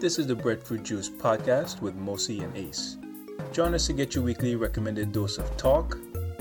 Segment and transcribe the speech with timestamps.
[0.00, 2.96] This is the Breadfruit Juice podcast with Mosi and Ace.
[3.52, 5.98] Join us to get your weekly recommended dose of talk,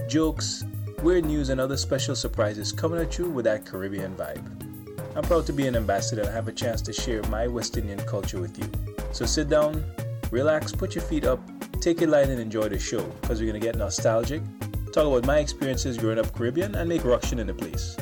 [0.07, 0.63] jokes,
[1.03, 4.45] weird news, and other special surprises coming at you with that Caribbean vibe.
[5.13, 7.99] I'm proud to be an ambassador and have a chance to share my West Indian
[8.05, 8.71] culture with you.
[9.11, 9.83] So sit down,
[10.31, 11.41] relax, put your feet up,
[11.81, 14.41] take it light, and enjoy the show because we're going to get nostalgic,
[14.93, 17.97] talk about my experiences growing up Caribbean, and make ruction in the place.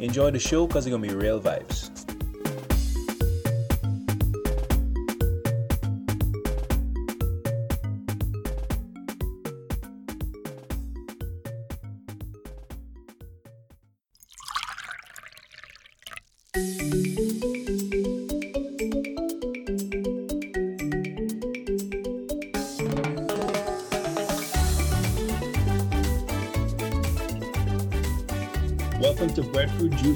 [0.00, 2.15] Enjoy the show because it's going to be real vibes.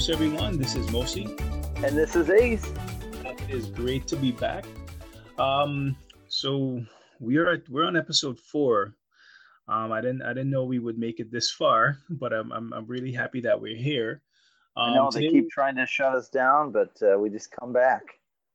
[0.00, 0.56] Breadfruit everyone.
[0.56, 1.26] This is Mosi.
[1.84, 2.72] And this is Ace.
[3.22, 4.64] It is great to be back.
[5.38, 5.94] Um,
[6.26, 6.82] so
[7.18, 8.94] we are at, we're on episode four.
[9.68, 12.72] Um, I didn't I didn't know we would make it this far, but I'm I'm,
[12.72, 14.22] I'm really happy that we're here.
[14.74, 17.74] Um, I know they keep trying to shut us down, but uh, we just come
[17.74, 18.02] back.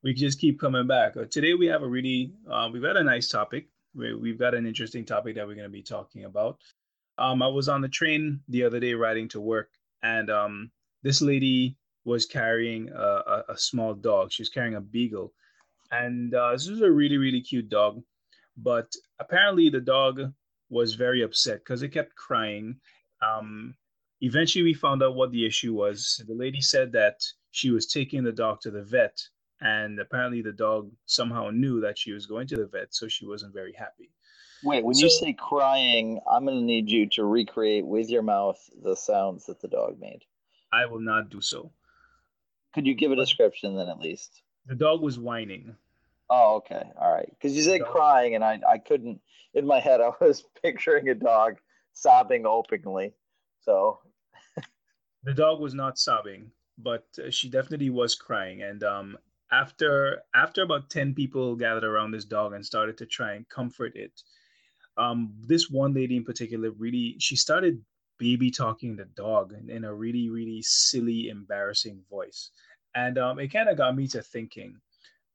[0.03, 1.15] We just keep coming back.
[1.15, 3.67] Uh, today we have a really uh, we've got a nice topic.
[3.93, 6.57] We, we've got an interesting topic that we're going to be talking about.
[7.19, 9.69] Um, I was on the train the other day riding to work,
[10.01, 10.71] and um,
[11.05, 14.31] this lady was carrying a, a, a, small dog.
[14.31, 15.33] She was carrying a beagle,
[15.91, 18.01] and uh, this was a really really cute dog.
[18.57, 20.33] But apparently the dog
[20.69, 22.77] was very upset because it kept crying.
[23.21, 23.75] Um,
[24.21, 26.23] eventually, we found out what the issue was.
[26.27, 29.21] The lady said that she was taking the dog to the vet,
[29.61, 33.27] and apparently the dog somehow knew that she was going to the vet, so she
[33.27, 34.09] wasn't very happy.
[34.63, 38.23] Wait, when so, you say crying, I'm going to need you to recreate with your
[38.23, 40.23] mouth the sounds that the dog made.
[40.75, 41.71] I will not do so.
[42.73, 44.41] Could you give a description then, at least?
[44.65, 45.75] The dog was whining.
[46.29, 47.29] Oh, okay, all right.
[47.29, 47.91] Because you said dog.
[47.91, 49.21] crying, and I, I couldn't.
[49.53, 51.57] In my head, I was picturing a dog
[51.93, 53.13] sobbing openly.
[53.61, 53.99] So.
[55.23, 59.17] the dog was not sobbing, but uh, she definitely was crying, and um,
[59.51, 63.93] after after about 10 people gathered around this dog and started to try and comfort
[63.95, 64.11] it
[64.97, 67.81] um, this one lady in particular really she started
[68.17, 72.51] baby talking the dog in, in a really really silly embarrassing voice.
[72.95, 74.79] And um, it kind of got me to thinking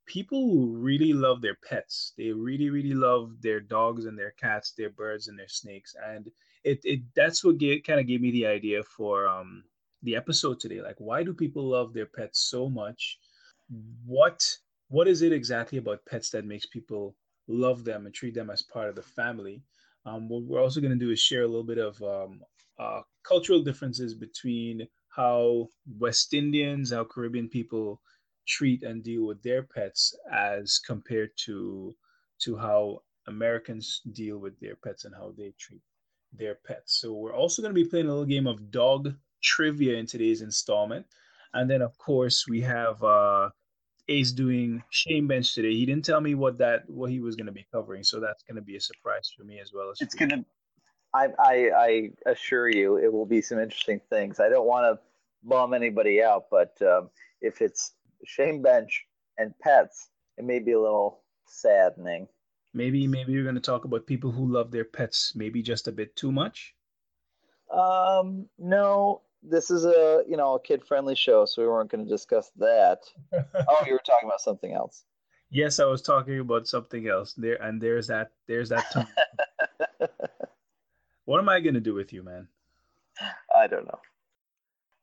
[0.07, 4.91] people really love their pets they really really love their dogs and their cats their
[4.91, 5.95] birds and their snakes.
[6.05, 6.31] And
[6.65, 9.65] it, it that's what kind of gave me the idea for um,
[10.03, 10.81] the episode today.
[10.81, 13.19] Like why do people love their pets so much?
[14.05, 14.43] What
[14.89, 17.15] what is it exactly about pets that makes people
[17.51, 19.63] love them and treat them as part of the family.
[20.07, 22.41] Um, what we're also going to do is share a little bit of um,
[22.81, 25.69] uh, cultural differences between how
[25.99, 28.01] West Indians, how Caribbean people
[28.49, 31.95] treat and deal with their pets as compared to
[32.41, 35.83] to how Americans deal with their pets and how they treat
[36.33, 37.01] their pets.
[37.01, 40.41] So we're also going to be playing a little game of dog trivia in today's
[40.41, 41.05] installment.
[41.53, 43.51] And then of course we have uh,
[44.09, 45.75] Ace doing Shame Bench today.
[45.75, 48.43] He didn't tell me what that what he was going to be covering, so that's
[48.45, 49.91] going to be a surprise for me as well.
[49.91, 50.45] As it's going to.
[51.13, 54.41] I, I I assure you, it will be some interesting things.
[54.41, 55.01] I don't want to
[55.43, 57.11] bum anybody out, but um,
[57.41, 57.93] if it's
[58.25, 59.07] Shame Bench
[59.39, 62.29] and pets, it may be a little saddening.
[62.73, 65.93] Maybe maybe you're going to talk about people who love their pets maybe just a
[65.93, 66.75] bit too much.
[67.73, 72.05] Um, no, this is a you know a kid friendly show, so we weren't going
[72.05, 73.01] to discuss that.
[73.33, 75.05] oh, you were talking about something else.
[75.51, 77.35] Yes, I was talking about something else.
[77.35, 79.09] There and there's that there's that.
[81.31, 82.49] what am I going to do with you, man?
[83.57, 84.01] I don't know.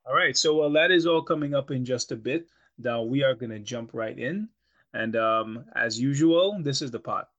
[0.06, 2.50] All right, so well, that is all coming up in just a bit.
[2.78, 4.50] Now we are going to jump right in,
[4.94, 7.30] and um, as usual, this is the pot.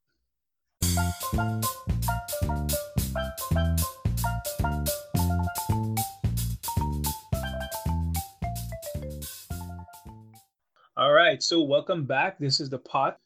[10.97, 12.39] All right, so welcome back.
[12.39, 13.19] This is the pot.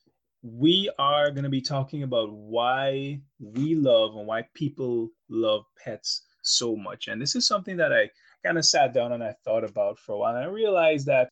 [0.42, 6.22] We are going to be talking about why we love and why people love pets
[6.42, 7.08] so much.
[7.08, 8.10] And this is something that I
[8.44, 10.34] kind of sat down and I thought about for a while.
[10.34, 11.30] And I realized that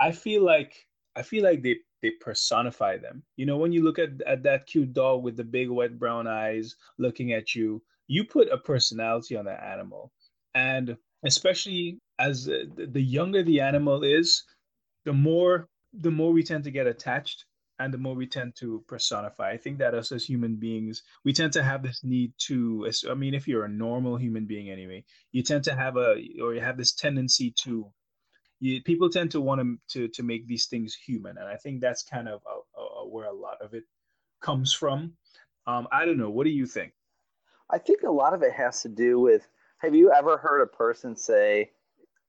[0.00, 3.22] I feel like I feel like they they personify them.
[3.36, 6.26] You know, when you look at, at that cute dog with the big wet brown
[6.26, 10.12] eyes looking at you, you put a personality on that animal.
[10.54, 14.44] And especially as uh, the younger the animal is,
[15.04, 17.44] the more the more we tend to get attached
[17.78, 19.50] and the more we tend to personify.
[19.50, 22.88] I think that us as human beings, we tend to have this need to.
[23.10, 26.54] I mean, if you're a normal human being anyway, you tend to have a or
[26.54, 27.90] you have this tendency to.
[28.60, 31.80] You, people tend to want to, to to make these things human, and I think
[31.80, 33.84] that's kind of a, a where a lot of it
[34.40, 35.14] comes from.
[35.66, 36.30] Um, I don't know.
[36.30, 36.92] What do you think?
[37.70, 39.46] I think a lot of it has to do with
[39.78, 41.70] have you ever heard a person say,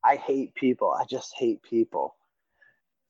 [0.04, 0.92] I hate people.
[0.92, 2.16] I just hate people.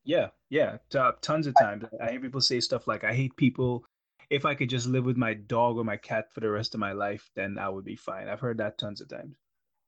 [0.06, 1.84] Yeah, yeah, t- tons of times.
[2.00, 3.86] I, hear people say stuff like, I hate people.
[4.30, 6.80] If I could just live with my dog or my cat for the rest of
[6.80, 8.28] my life, then I would be fine.
[8.28, 9.36] I've heard that tons of times.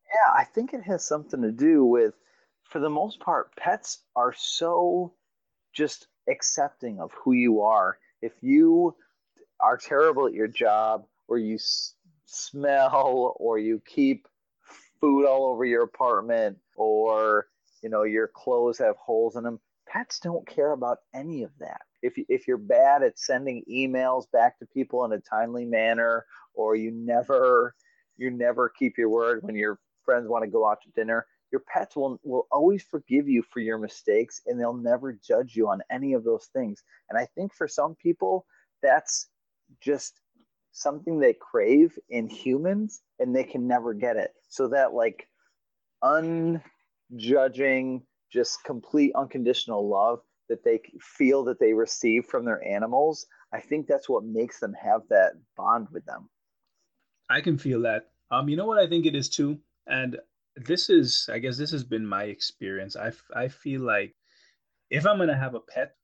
[0.08, 2.16] Yeah, I think it has something to do with,
[2.64, 5.14] for the most part, pets are so
[5.74, 8.00] just accepting of who you are.
[8.22, 8.96] If you
[9.60, 11.94] are terrible at your job, or you s-
[12.26, 14.28] smell, or you keep
[15.00, 17.48] food all over your apartment, or
[17.82, 19.60] you know your clothes have holes in them,
[19.92, 21.82] pets don't care about any of that.
[22.02, 26.76] If if you're bad at sending emails back to people in a timely manner, or
[26.76, 27.76] you never
[28.18, 31.62] you never keep your word when your friends want to go out to dinner, your
[31.68, 35.82] pets will will always forgive you for your mistakes and they'll never judge you on
[35.92, 36.84] any of those things.
[37.10, 38.46] And I think for some people
[38.82, 39.28] that's
[39.82, 40.22] just
[40.72, 44.32] something they crave in humans and they can never get it.
[44.48, 45.28] So that like
[46.04, 46.62] unjudging,
[48.32, 50.20] just complete unconditional love
[50.50, 54.74] that they feel that they receive from their animals, I think that's what makes them
[54.74, 56.30] have that bond with them.
[57.30, 58.10] I can feel that.
[58.32, 60.18] Um, you know what I think it is too, and
[60.56, 62.96] this is, I guess, this has been my experience.
[62.96, 64.16] I I feel like
[64.90, 65.96] if I'm gonna have a pet,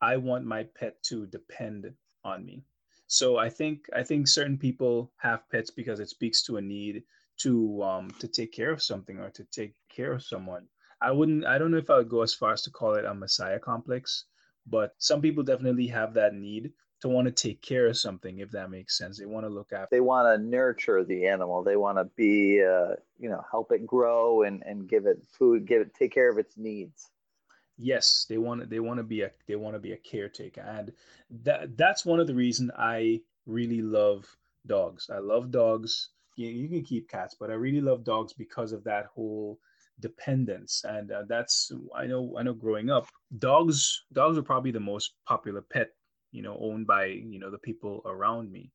[0.00, 1.92] I want my pet to depend
[2.24, 2.64] on me.
[3.06, 7.02] So I think I think certain people have pets because it speaks to a need
[7.38, 10.66] to um to take care of something or to take care of someone.
[11.00, 13.04] I wouldn't I don't know if I would go as far as to call it
[13.04, 14.24] a messiah complex,
[14.66, 18.50] but some people definitely have that need to want to take care of something if
[18.50, 19.18] that makes sense.
[19.18, 21.62] They want to look after They want to nurture the animal.
[21.62, 25.66] They want to be uh, you know, help it grow and and give it food,
[25.66, 27.10] give it take care of its needs
[27.78, 30.92] yes they want they want to be a they want to be a caretaker and
[31.30, 34.26] that that's one of the reasons i really love
[34.66, 38.72] dogs i love dogs you, you can keep cats but i really love dogs because
[38.72, 39.58] of that whole
[40.00, 43.06] dependence and uh, that's i know i know growing up
[43.38, 45.90] dogs dogs are probably the most popular pet
[46.32, 48.70] you know owned by you know the people around me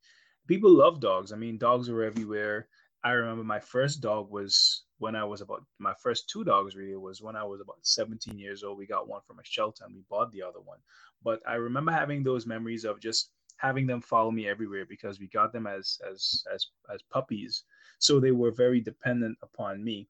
[0.47, 2.67] people love dogs i mean dogs are everywhere
[3.03, 6.95] i remember my first dog was when I was about my first two dogs really
[6.95, 8.77] was when I was about 17 years old.
[8.77, 10.79] We got one from a shelter and we bought the other one.
[11.23, 15.27] But I remember having those memories of just having them follow me everywhere because we
[15.27, 17.63] got them as as as as puppies.
[17.99, 20.07] So they were very dependent upon me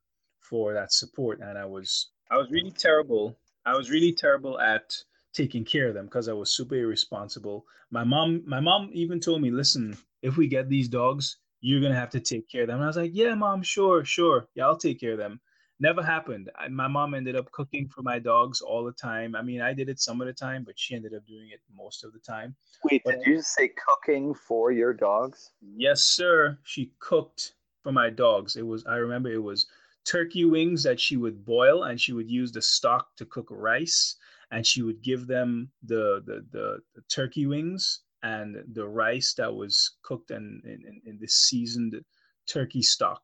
[0.50, 3.38] for that support and I was I was really terrible.
[3.66, 4.96] I was really terrible at
[5.34, 7.66] taking care of them because I was super irresponsible.
[7.92, 11.96] My mom my mom even told me, "Listen, if we get these dogs, you're gonna
[11.96, 12.78] have to take care of them.
[12.78, 15.40] And I was like, yeah, mom, sure, sure, yeah, I'll take care of them.
[15.80, 16.50] Never happened.
[16.58, 19.36] I, my mom ended up cooking for my dogs all the time.
[19.36, 21.60] I mean, I did it some of the time, but she ended up doing it
[21.76, 22.56] most of the time.
[22.86, 25.52] Wait, but, did you say cooking for your dogs?
[25.76, 26.58] Yes, sir.
[26.64, 28.56] She cooked for my dogs.
[28.56, 29.68] It was I remember it was
[30.06, 34.16] turkey wings that she would boil and she would use the stock to cook rice
[34.52, 39.54] and she would give them the the, the, the turkey wings and the rice that
[39.54, 42.04] was cooked in, in, in this seasoned
[42.48, 43.22] turkey stock.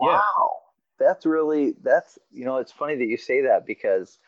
[0.00, 0.08] Yeah.
[0.08, 0.50] Wow.
[0.98, 4.18] That's really, that's, you know, it's funny that you say that because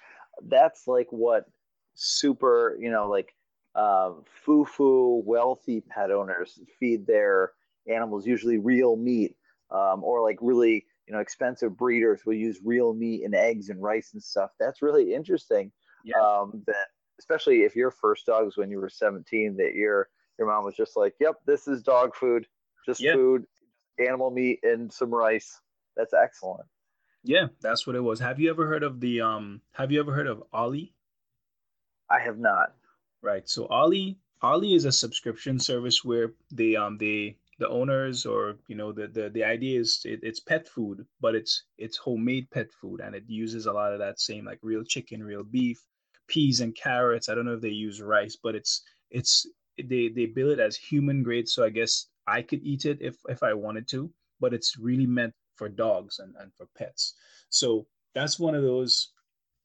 [0.49, 1.47] that's like what
[1.95, 3.35] super, you know, like
[3.75, 4.13] uh,
[4.45, 7.53] foo foo wealthy pet owners feed their
[7.87, 9.37] animals, usually real meat,
[9.71, 13.83] um, or like really, you know, expensive breeders will use real meat and eggs and
[13.83, 14.51] rice and stuff.
[14.59, 15.73] That's really interesting.
[16.05, 16.19] Yeah.
[16.19, 20.49] Um, that especially if your first dog was when you were 17 that your your
[20.49, 22.47] mom was just like yep this is dog food
[22.85, 23.13] just yeah.
[23.13, 23.45] food
[23.99, 25.61] animal meat and some rice
[25.97, 26.67] that's excellent
[27.23, 30.13] yeah that's what it was have you ever heard of the um have you ever
[30.13, 30.93] heard of ollie
[32.11, 32.75] i have not
[33.21, 38.41] right so ollie ollie is a subscription service where they um they the owners or
[38.71, 41.55] you know the the, the idea is it, it's pet food but it's
[41.85, 45.23] it's homemade pet food and it uses a lot of that same like real chicken
[45.23, 45.81] real beef
[46.33, 47.29] peas and carrots.
[47.29, 50.77] I don't know if they use rice, but it's it's they they bill it as
[50.77, 51.49] human grade.
[51.49, 55.07] So I guess I could eat it if if I wanted to, but it's really
[55.07, 57.15] meant for dogs and, and for pets.
[57.51, 59.13] So that's one of those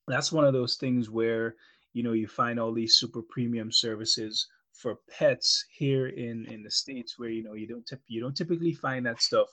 [0.08, 1.56] that's one of those things where
[1.94, 4.48] you know you find all these super premium services
[4.82, 8.74] for pets here in in the states where you know you don't you don't typically
[8.74, 9.48] find that stuff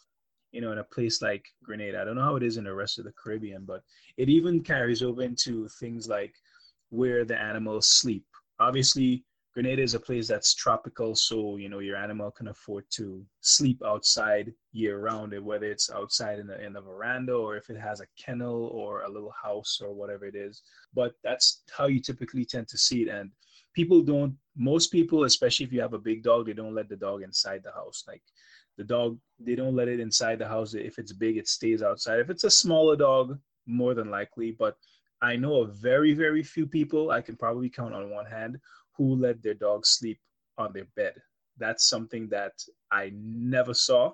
[0.55, 2.01] you know in a place like Grenada.
[2.01, 3.83] I don't know how it is in the rest of the Caribbean, but
[4.17, 6.35] it even carries over into things like
[6.91, 8.25] where the animals sleep.
[8.61, 13.27] Obviously, Grenada is a place that's tropical, so you know your animal can afford to
[13.41, 17.79] sleep outside year round, whether it's outside in the in the veranda or if it
[17.79, 20.63] has a kennel or a little house or whatever it is.
[20.95, 23.31] But that's how you typically tend to see it, and
[23.75, 26.97] people don't most people, especially if you have a big dog, they don't let the
[26.97, 28.05] dog inside the house.
[28.07, 28.23] Like
[28.77, 30.75] the dog, they don't let it inside the house.
[30.75, 32.21] If it's big, it stays outside.
[32.21, 34.53] If it's a smaller dog, more than likely.
[34.53, 34.77] But
[35.23, 38.59] I know of very, very few people, I can probably count on one hand,
[38.97, 40.21] who let their dog sleep
[40.59, 41.15] on their bed.
[41.59, 42.53] That's something that
[42.91, 44.13] I never saw.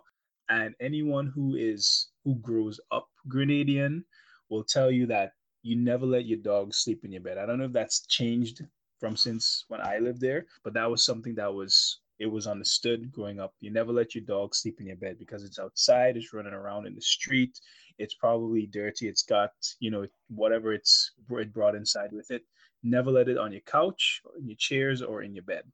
[0.49, 4.05] And anyone who is who grows up Grenadian
[4.49, 5.33] will tell you that
[5.63, 7.39] you never let your dog sleep in your bed.
[7.39, 8.63] I don't know if that's changed
[9.01, 13.11] from since when I lived there, but that was something that was it was understood
[13.11, 13.55] growing up.
[13.61, 16.87] You never let your dog sleep in your bed because it's outside, it's running around
[16.87, 17.59] in the street,
[17.99, 22.43] it's probably dirty, it's got, you know, whatever it's it brought inside with it.
[22.83, 25.65] Never let it on your couch, in your chairs, or in your bed.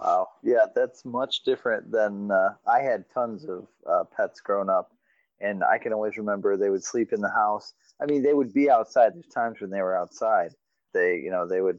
[0.00, 0.28] Wow.
[0.42, 4.92] Yeah, that's much different than uh, I had tons of uh, pets growing up,
[5.40, 7.74] and I can always remember they would sleep in the house.
[8.00, 9.14] I mean, they would be outside.
[9.14, 10.52] There's times when they were outside.
[10.94, 11.78] They, you know, they would.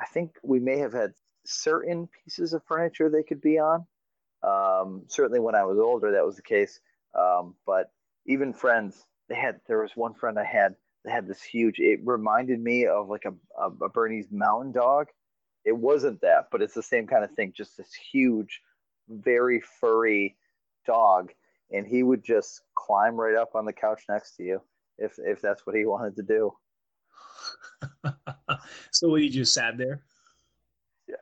[0.00, 1.12] I think we may have had
[1.44, 3.86] certain pieces of furniture they could be on.
[4.42, 6.80] Um, certainly, when I was older, that was the case.
[7.18, 7.90] Um, but
[8.26, 9.60] even friends, they had.
[9.66, 10.76] There was one friend I had.
[11.04, 11.78] They had this huge.
[11.78, 15.08] It reminded me of like a, a, a Bernese Mountain Dog
[15.68, 17.52] it wasn't that, but it's the same kind of thing.
[17.54, 18.62] Just this huge,
[19.08, 20.36] very furry
[20.86, 21.30] dog,
[21.70, 24.62] and he would just climb right up on the couch next to you
[24.96, 26.52] if if that's what he wanted to do.
[28.92, 30.00] so what he just sat there,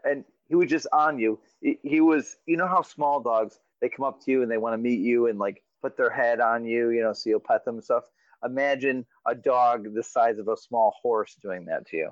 [0.05, 1.39] and he was just on you.
[1.61, 4.59] He, he was, you know, how small dogs they come up to you and they
[4.59, 7.41] want to meet you and like put their head on you, you know, so you'll
[7.41, 8.05] pet them and stuff.
[8.45, 12.11] Imagine a dog the size of a small horse doing that to you.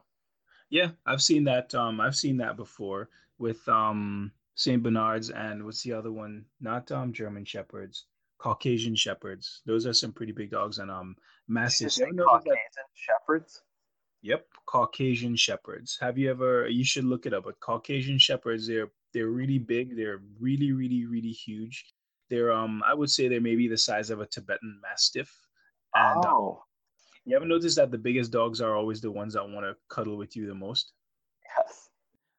[0.70, 1.74] Yeah, I've seen that.
[1.74, 3.08] Um, I've seen that before
[3.38, 6.44] with um Saint Bernards and what's the other one?
[6.60, 8.06] Not um German Shepherds,
[8.38, 9.62] Caucasian Shepherds.
[9.66, 11.92] Those are some pretty big dogs and um massive.
[11.92, 12.56] Caucasian.
[12.94, 13.62] Shepherds.
[14.24, 15.98] Yep, Caucasian Shepherds.
[16.00, 16.66] Have you ever?
[16.66, 17.44] You should look it up.
[17.44, 19.98] But Caucasian Shepherds, they're they're really big.
[19.98, 21.92] They're really, really, really huge.
[22.30, 25.30] They're um, I would say they're maybe the size of a Tibetan Mastiff.
[25.94, 26.64] And, um, oh.
[27.26, 30.16] You ever notice that the biggest dogs are always the ones that want to cuddle
[30.16, 30.92] with you the most?
[31.58, 31.90] Yes.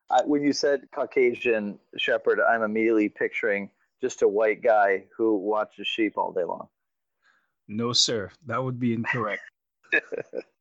[0.10, 3.70] I, when you said Caucasian Shepherd, I'm immediately picturing
[4.02, 6.68] just a white guy who watches sheep all day long.
[7.68, 8.32] No, sir.
[8.48, 9.44] That would be incorrect.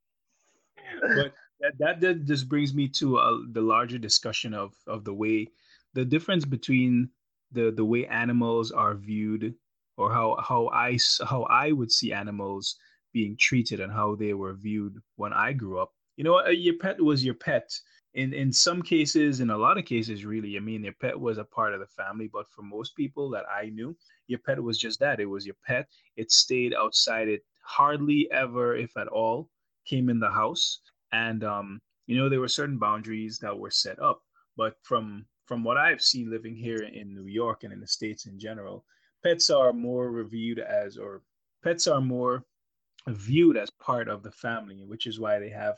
[1.00, 5.14] but that, that, that just brings me to uh, the larger discussion of, of the
[5.14, 5.48] way
[5.94, 7.08] the difference between
[7.52, 9.54] the, the way animals are viewed
[9.96, 12.76] or how, how I how I would see animals
[13.12, 15.92] being treated and how they were viewed when I grew up.
[16.16, 17.70] You know, your pet was your pet.
[18.14, 21.38] In in some cases, in a lot of cases, really, I mean, your pet was
[21.38, 22.28] a part of the family.
[22.32, 25.20] But for most people that I knew, your pet was just that.
[25.20, 25.88] It was your pet.
[26.16, 27.28] It stayed outside.
[27.28, 29.48] It hardly ever, if at all,
[29.84, 30.80] came in the house.
[31.12, 34.22] And um, you know, there were certain boundaries that were set up.
[34.56, 38.26] But from from what I've seen living here in New York and in the states
[38.26, 38.84] in general,
[39.22, 41.22] pets are more reviewed as, or
[41.62, 42.44] pets are more
[43.08, 45.76] viewed as part of the family, which is why they have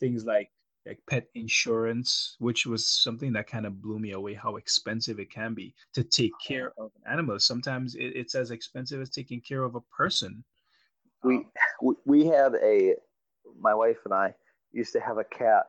[0.00, 0.50] things like
[0.84, 5.30] like pet insurance, which was something that kind of blew me away how expensive it
[5.30, 7.38] can be to take care of an animal.
[7.38, 10.42] Sometimes it, it's as expensive as taking care of a person.
[11.22, 11.46] We
[12.04, 12.96] we have a
[13.60, 14.34] my wife and I
[14.72, 15.64] used to have a cat,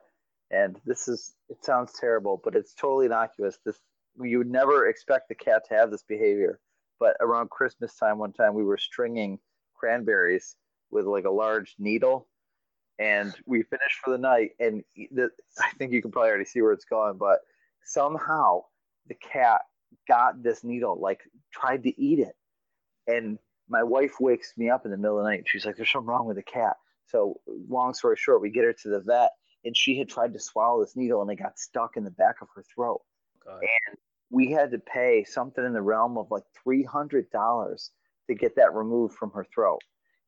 [0.51, 3.57] and this is it sounds terrible, but it's totally innocuous.
[3.65, 3.79] This
[4.21, 6.59] you would never expect the cat to have this behavior,
[6.99, 9.39] but around Christmas time, one time we were stringing
[9.75, 10.55] cranberries
[10.91, 12.27] with like a large needle
[12.99, 15.27] and we finished for the night and the,
[15.59, 17.39] i think you can probably already see where it's going but
[17.83, 18.61] somehow
[19.07, 19.61] the cat
[20.07, 21.21] got this needle like
[21.51, 22.35] tried to eat it.
[23.07, 23.37] And
[23.69, 25.43] my wife wakes me up in the middle of the night.
[25.47, 28.74] She's like there's something wrong with the cat so long story short we get her
[28.74, 29.31] to the vet
[29.65, 32.36] and she had tried to swallow this needle and it got stuck in the back
[32.41, 33.01] of her throat
[33.45, 33.60] God.
[33.60, 33.98] and
[34.29, 37.89] we had to pay something in the realm of like $300
[38.27, 39.81] to get that removed from her throat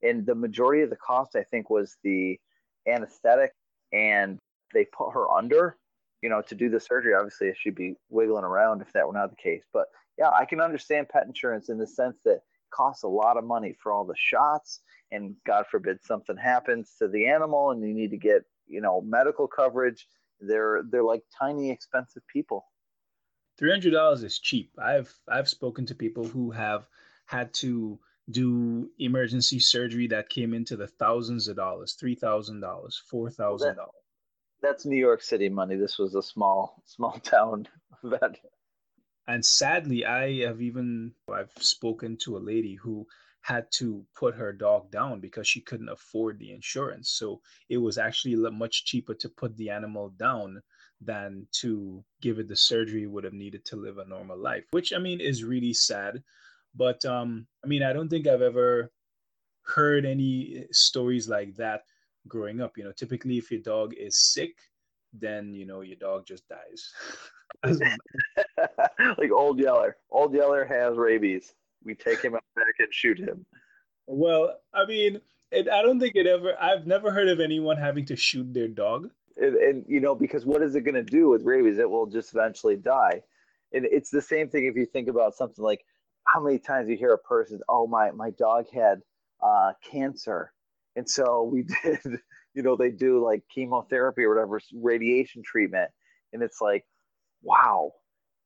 [0.03, 2.39] and the majority of the cost I think was the
[2.87, 3.51] anesthetic,
[3.91, 4.39] and
[4.73, 5.77] they put her under,
[6.21, 7.13] you know, to do the surgery.
[7.13, 9.63] Obviously, she'd be wiggling around if that were not the case.
[9.73, 9.85] But
[10.17, 13.43] yeah, I can understand pet insurance in the sense that it costs a lot of
[13.43, 14.81] money for all the shots,
[15.15, 19.01] and God forbid something happens to the animal, and you need to get you know
[19.01, 20.07] medical coverage.
[20.39, 22.65] They're they're like tiny expensive people.
[23.57, 24.71] Three hundred dollars is cheap.
[24.81, 26.87] I've I've spoken to people who have
[27.25, 27.99] had to
[28.31, 33.75] do emergency surgery that came into the thousands of dollars, three thousand dollars, four thousand
[33.75, 33.91] dollars.
[34.61, 35.75] That's New York City money.
[35.75, 37.67] This was a small small town
[38.03, 38.39] vet.
[39.27, 43.07] And sadly, I have even I've spoken to a lady who
[43.45, 47.11] had to put her dog down because she couldn't afford the insurance.
[47.11, 50.63] So it was actually much cheaper to put the animal down
[50.99, 54.63] than to give it the surgery it would have needed to live a normal life,
[54.71, 56.23] which I mean is really sad.
[56.73, 58.91] But um, I mean, I don't think I've ever
[59.61, 61.83] heard any stories like that
[62.27, 62.79] growing up.
[62.79, 64.55] You know, typically if your dog is sick,
[65.13, 66.91] then you know your dog just dies.
[69.19, 69.97] like old Yeller.
[70.09, 71.53] Old Yeller has rabies
[71.85, 73.45] we take him out back and shoot him.
[74.07, 76.55] Well, I mean, it, I don't think it ever.
[76.59, 79.09] I've never heard of anyone having to shoot their dog.
[79.37, 81.77] And, and you know, because what is it going to do with rabies?
[81.77, 83.21] It will just eventually die.
[83.73, 85.85] And it's the same thing if you think about something like
[86.25, 89.01] how many times you hear a person, "Oh, my my dog had
[89.43, 90.51] uh, cancer,"
[90.95, 92.19] and so we did.
[92.53, 95.91] You know, they do like chemotherapy or whatever, radiation treatment,
[96.31, 96.85] and it's like,
[97.43, 97.91] wow,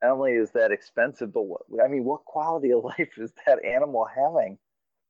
[0.02, 3.64] not only is that expensive, but what, I mean, what quality of life is that
[3.64, 4.58] animal having?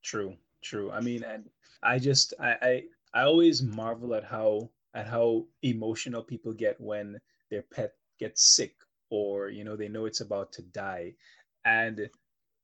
[0.03, 0.91] True, true.
[0.91, 1.50] I mean, and
[1.84, 7.19] I just, I, I, I always marvel at how at how emotional people get when
[7.50, 8.75] their pet gets sick
[9.10, 11.13] or you know they know it's about to die,
[11.65, 12.10] and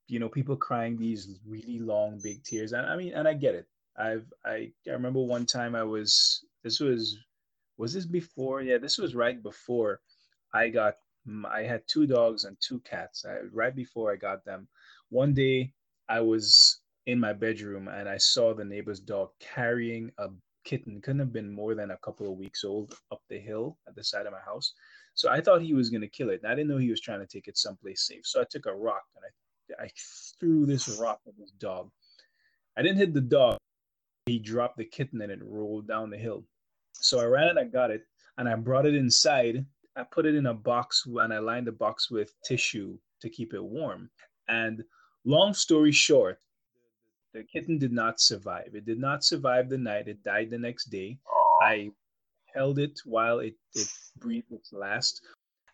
[0.08, 2.74] you know people crying these really long big tears.
[2.74, 3.68] And I mean, and I get it.
[3.98, 7.18] I've I, I remember one time I was this was
[7.78, 8.62] was this before?
[8.62, 10.02] Yeah, this was right before
[10.54, 10.98] I got
[11.46, 14.68] I had two dogs and two cats I, right before I got them.
[15.10, 15.74] One day
[16.08, 20.30] I was in my bedroom and I saw the neighbor's dog carrying a
[20.64, 23.96] kitten, couldn't have been more than a couple of weeks old, up the hill at
[23.96, 24.74] the side of my house.
[25.14, 26.42] So I thought he was going to kill it.
[26.44, 28.26] And I didn't know he was trying to take it someplace safe.
[28.26, 29.90] So I took a rock and I, I
[30.40, 31.90] threw this rock at this dog.
[32.78, 33.58] I didn't hit the dog.
[34.26, 36.44] He dropped the kitten and it rolled down the hill.
[36.94, 38.04] So I ran and I got it
[38.38, 41.72] and I brought it inside I put it in a box and I lined the
[41.72, 44.10] box with tissue to keep it warm.
[44.48, 44.84] And
[45.24, 46.40] long story short,
[47.34, 48.72] the kitten did not survive.
[48.74, 50.08] It did not survive the night.
[50.08, 51.18] It died the next day.
[51.62, 51.92] I
[52.54, 53.88] held it while it, it
[54.18, 55.22] breathed its last.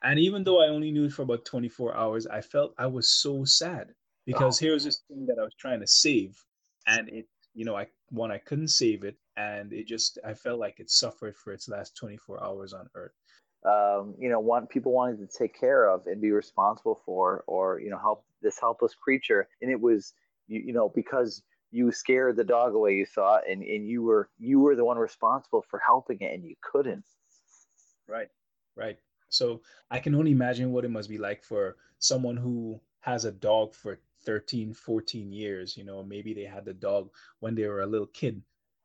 [0.04, 3.10] And even though I only knew it for about 24 hours, I felt I was
[3.10, 3.94] so sad
[4.26, 4.66] because oh.
[4.66, 6.44] here's this thing that I was trying to save.
[6.88, 9.16] And it, you know, I one, I couldn't save it.
[9.38, 13.14] And it just, I felt like it suffered for its last 24 hours on earth
[13.66, 17.80] um, you know, want people wanting to take care of and be responsible for, or
[17.80, 19.48] you know, help this helpless creature.
[19.62, 20.14] And it was,
[20.48, 24.30] you, you know, because you scared the dog away, you thought, and and you were
[24.40, 27.04] you were the one responsible for helping it, and you couldn't.
[28.08, 28.28] Right,
[28.76, 28.98] right.
[29.30, 33.32] So I can only imagine what it must be like for someone who has a
[33.32, 35.78] dog for 13, 14 years.
[35.78, 38.42] You know, maybe they had the dog when they were a little kid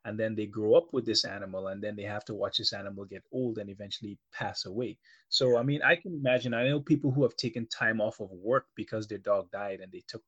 [0.07, 2.73] and then they grow up with this animal and then they have to watch this
[2.73, 4.97] animal get old and eventually pass away.
[5.29, 8.29] So i mean i can imagine i know people who have taken time off of
[8.31, 10.23] work because their dog died and they took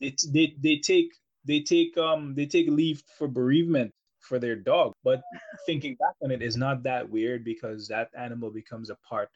[0.00, 1.10] they, they, they take
[1.44, 4.92] they take um they take leave for bereavement for their dog.
[5.04, 5.22] But
[5.66, 9.28] thinking back on it is not that weird because that animal becomes a part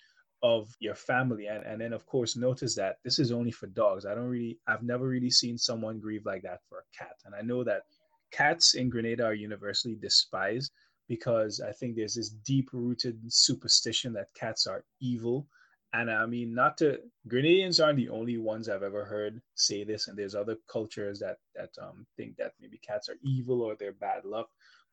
[0.43, 1.47] of your family.
[1.47, 4.07] And, and then of course notice that this is only for dogs.
[4.07, 7.17] I don't really i've never really seen someone grieve like that for a cat.
[7.25, 7.83] And i know that
[8.31, 10.73] cats in Grenada are universally despised
[11.09, 15.47] because I think there's this deep rooted superstition that cats are evil.
[15.95, 20.09] And I mean, not to Grenadians aren't the only ones I've ever heard say this,
[20.09, 23.93] and there's other cultures that that um, think that maybe cats are evil or they're
[23.93, 24.49] bad luck.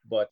[0.09, 0.31] But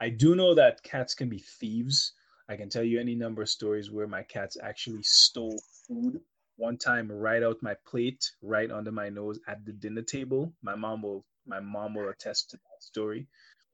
[0.00, 2.12] I do know that cats can be thieves.
[2.48, 6.20] I can tell you any number of stories where my cats actually stole food.
[6.56, 10.52] One time, right out my plate, right under my nose at the dinner table.
[10.60, 13.26] My mom will my mom will attest to that story.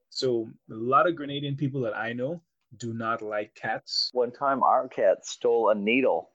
[0.09, 2.41] So a lot of Grenadian people that I know
[2.77, 4.09] do not like cats.
[4.13, 6.31] One time, our cat stole a needle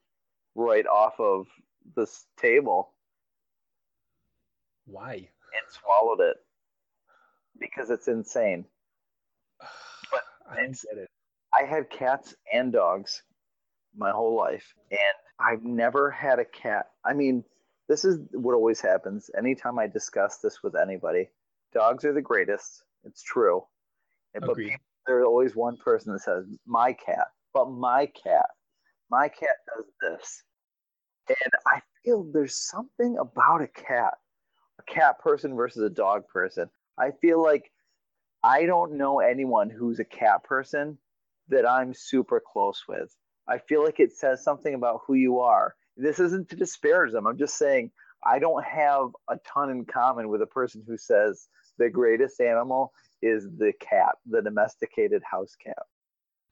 [0.54, 1.46] right off of
[1.96, 2.92] this table.
[4.86, 5.14] Why?
[5.14, 6.36] And swallowed it
[7.58, 8.64] because it's insane.
[10.10, 11.10] But I get it.
[11.58, 13.22] I had cats and dogs
[13.96, 14.98] my whole life, and
[15.38, 16.86] I've never had a cat.
[17.04, 17.44] I mean,
[17.88, 21.28] this is what always happens anytime I discuss this with anybody.
[21.72, 22.84] Dogs are the greatest.
[23.04, 23.64] It's true.
[24.34, 28.46] But people, there's always one person that says, my cat, but my cat,
[29.10, 30.42] my cat does this.
[31.28, 34.14] And I feel there's something about a cat,
[34.78, 36.68] a cat person versus a dog person.
[36.98, 37.70] I feel like
[38.42, 40.98] I don't know anyone who's a cat person
[41.48, 43.14] that I'm super close with.
[43.46, 47.26] I feel like it says something about who you are this isn't to disparage them.
[47.26, 47.90] I'm just saying
[48.24, 52.92] I don't have a ton in common with a person who says the greatest animal
[53.22, 55.82] is the cat, the domesticated house cat.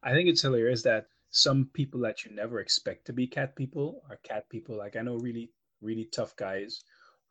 [0.02, 4.02] I think it's hilarious that some people that you never expect to be cat people
[4.10, 4.76] are cat people.
[4.76, 5.50] Like I know really,
[5.80, 6.82] really tough guys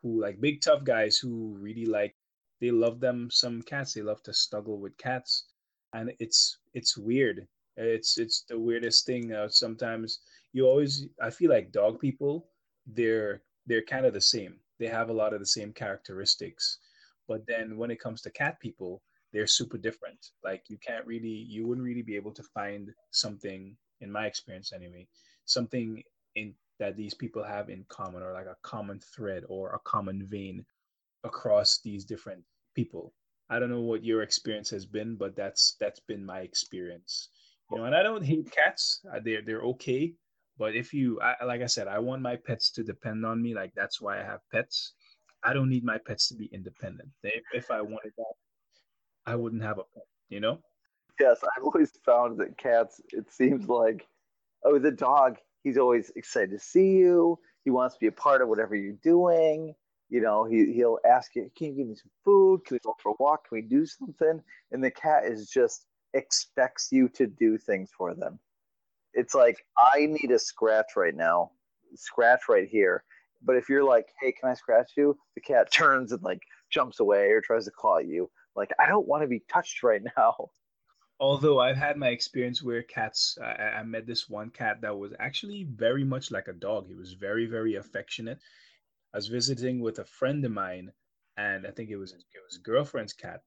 [0.02, 2.16] who like big tough guys who really like
[2.60, 3.94] they love them some cats.
[3.94, 5.46] They love to snuggle with cats,
[5.94, 7.48] and it's it's weird.
[7.78, 9.34] It's it's the weirdest thing.
[9.34, 10.20] Uh, sometimes
[10.54, 12.48] you always I feel like dog people
[12.86, 14.56] they're they're kind of the same.
[14.80, 16.80] They have a lot of the same characteristics,
[17.28, 20.32] but then when it comes to cat people, they're super different.
[20.44, 24.74] Like you can't really you wouldn't really be able to find something in my experience
[24.74, 25.08] anyway,
[25.46, 26.04] something
[26.36, 30.26] in that these people have in common or like a common thread or a common
[30.26, 30.66] vein
[31.24, 32.44] across these different
[32.76, 33.14] people.
[33.50, 37.30] I don't know what your experience has been, but that's that's been my experience.
[37.70, 39.02] You know, and I don't hate cats.
[39.14, 40.14] Uh, they're they're okay,
[40.62, 43.56] but if you, I, like I said, I want my pets to depend on me.
[43.56, 44.94] Like that's why I have pets.
[45.44, 47.10] I don't need my pets to be independent.
[47.24, 48.36] If, if I wanted that,
[49.26, 50.06] I wouldn't have a pet.
[50.30, 50.60] You know?
[51.20, 53.02] Yes, I've always found that cats.
[53.12, 54.08] It seems like,
[54.64, 55.38] oh, the dog.
[55.64, 57.40] He's always excited to see you.
[57.66, 59.74] He wants to be a part of whatever you're doing
[60.12, 62.66] you know, he he'll ask you, "Can you give me some food?
[62.66, 63.48] Can we go for a walk?
[63.48, 64.44] Can we do something?"
[64.74, 68.38] And the cat is just expects you to do things for them.
[69.14, 71.52] It's like I need a scratch right now,
[71.96, 73.04] scratch right here.
[73.44, 77.00] But if you're like, "Hey, can I scratch you?" The cat turns and like jumps
[77.00, 78.30] away or tries to claw you.
[78.56, 80.52] Like I don't want to be touched right now.
[81.20, 85.66] Although I've had my experience where cats, I, met this one cat that was actually
[85.66, 86.88] very much like a dog.
[86.88, 88.40] He was very, very affectionate
[89.14, 90.94] I was visiting with a friend of mine,
[91.36, 93.44] and I think it was it was girlfriend's cat,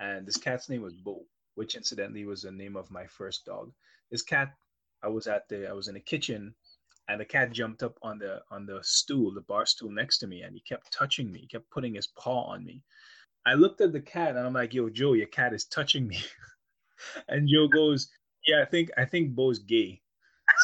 [0.00, 3.72] and this cat's name was Bo, which incidentally was the name of my first dog.
[4.10, 4.54] This cat,
[5.02, 6.54] I was at the I was in the kitchen,
[7.08, 10.26] and the cat jumped up on the on the stool, the bar stool next to
[10.26, 11.40] me, and he kept touching me.
[11.40, 12.82] He kept putting his paw on me.
[13.46, 16.18] I looked at the cat and I'm like, "Yo, Joe, your cat is touching me,"
[17.28, 18.10] and Joe goes,
[18.46, 20.00] "Yeah, I think I think Bo's gay."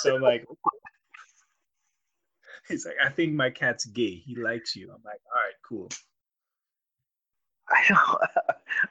[0.03, 0.46] So I'm like,
[2.68, 4.22] He's like, I think my cat's gay.
[4.27, 4.90] He likes you.
[4.94, 5.88] I'm like, all right, cool.
[7.70, 8.20] I don't,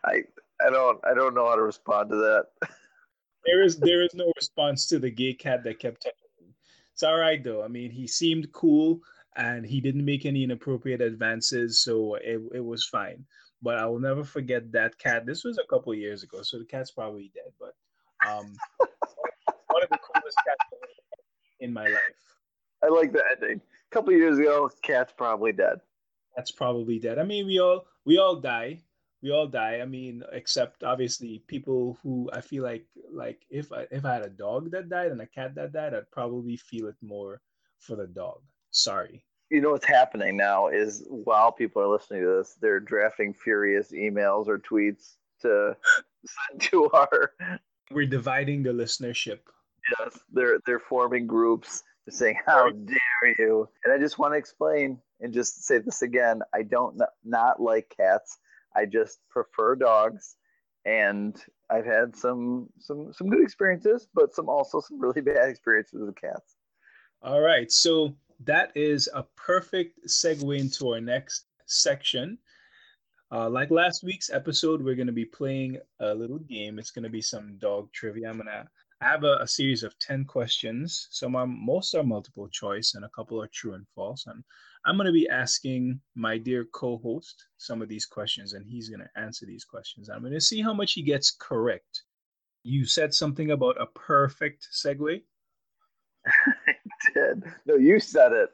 [0.03, 2.69] I, I don't, I don't know how to respond to that.
[3.47, 6.53] There is, there is no response to the gay cat that kept touching me.
[6.93, 7.63] It's all right though.
[7.63, 8.99] I mean, he seemed cool
[9.37, 13.23] and he didn't make any inappropriate advances, so it, it was fine.
[13.61, 15.25] But I will never forget that cat.
[15.25, 17.51] This was a couple years ago, so the cat's probably dead.
[17.59, 17.73] But
[18.27, 18.53] um,
[19.67, 20.81] one of the coolest cats
[21.59, 22.01] in my life.
[22.83, 23.61] I like the ending.
[23.91, 25.79] A couple years ago, cat's probably dead.
[26.35, 27.17] That's probably dead.
[27.17, 28.81] I mean, we all we all die.
[29.21, 29.79] We all die.
[29.81, 34.23] I mean, except obviously people who I feel like like if I if I had
[34.23, 37.41] a dog that died and a cat that died, I'd probably feel it more
[37.79, 38.41] for the dog.
[38.71, 39.23] Sorry.
[39.49, 43.91] You know what's happening now is while people are listening to this, they're drafting furious
[43.91, 45.75] emails or tweets to
[46.25, 47.31] send to our.
[47.91, 49.39] We're dividing the listenership.
[49.99, 54.99] Yes, they're they're forming groups saying, "How dare you?" And I just want to explain
[55.21, 56.41] and just say this again.
[56.53, 58.37] I don't not like cats.
[58.77, 60.35] I just prefer dogs,
[60.85, 61.35] and
[61.69, 66.15] I've had some some some good experiences, but some also some really bad experiences with
[66.15, 66.55] cats.
[67.21, 72.37] All right, so that is a perfect segue into our next section.
[73.31, 76.79] Uh, like last week's episode, we're going to be playing a little game.
[76.79, 78.29] It's going to be some dog trivia.
[78.29, 78.67] I'm going to
[79.01, 81.07] have a, a, series of 10 questions.
[81.11, 84.25] Some are, most are multiple choice and a couple are true and false.
[84.27, 84.43] And
[84.85, 88.89] I'm going to be asking my dear co host some of these questions, and he's
[88.89, 90.09] going to answer these questions.
[90.09, 92.03] I'm going to see how much he gets correct.
[92.63, 95.21] You said something about a perfect segue.
[96.25, 96.73] I
[97.13, 97.43] did.
[97.65, 98.49] No, you said it.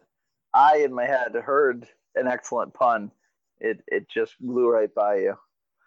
[0.54, 3.12] I, in my head, heard an excellent pun.
[3.60, 5.36] It, it just blew right by you.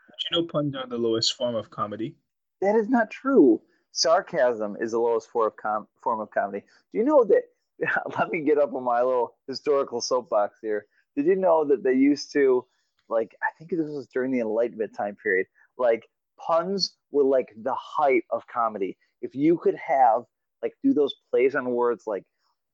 [0.09, 2.17] But you know, puns are the lowest form of comedy.
[2.63, 3.61] That is not true
[3.97, 6.65] sarcasm is the lowest form of, com- form of comedy.
[6.93, 7.43] Do you know that?
[8.19, 10.87] Let me get up on my little historical soapbox here.
[11.17, 12.65] Did you know that they used to,
[13.09, 17.75] like, I think this was during the Enlightenment time period, like, puns were like the
[17.75, 18.97] height of comedy.
[19.23, 20.25] If you could have,
[20.63, 22.25] like, do those plays on words, like,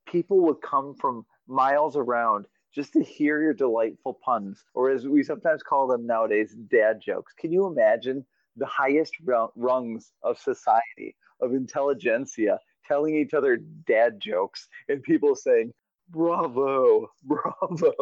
[0.06, 5.22] people would come from miles around just to hear your delightful puns, or as we
[5.22, 7.32] sometimes call them nowadays, dad jokes.
[7.38, 8.24] Can you imagine
[8.56, 9.14] the highest
[9.56, 15.72] rungs of society, of intelligentsia, telling each other dad jokes and people saying,
[16.10, 17.92] bravo, bravo.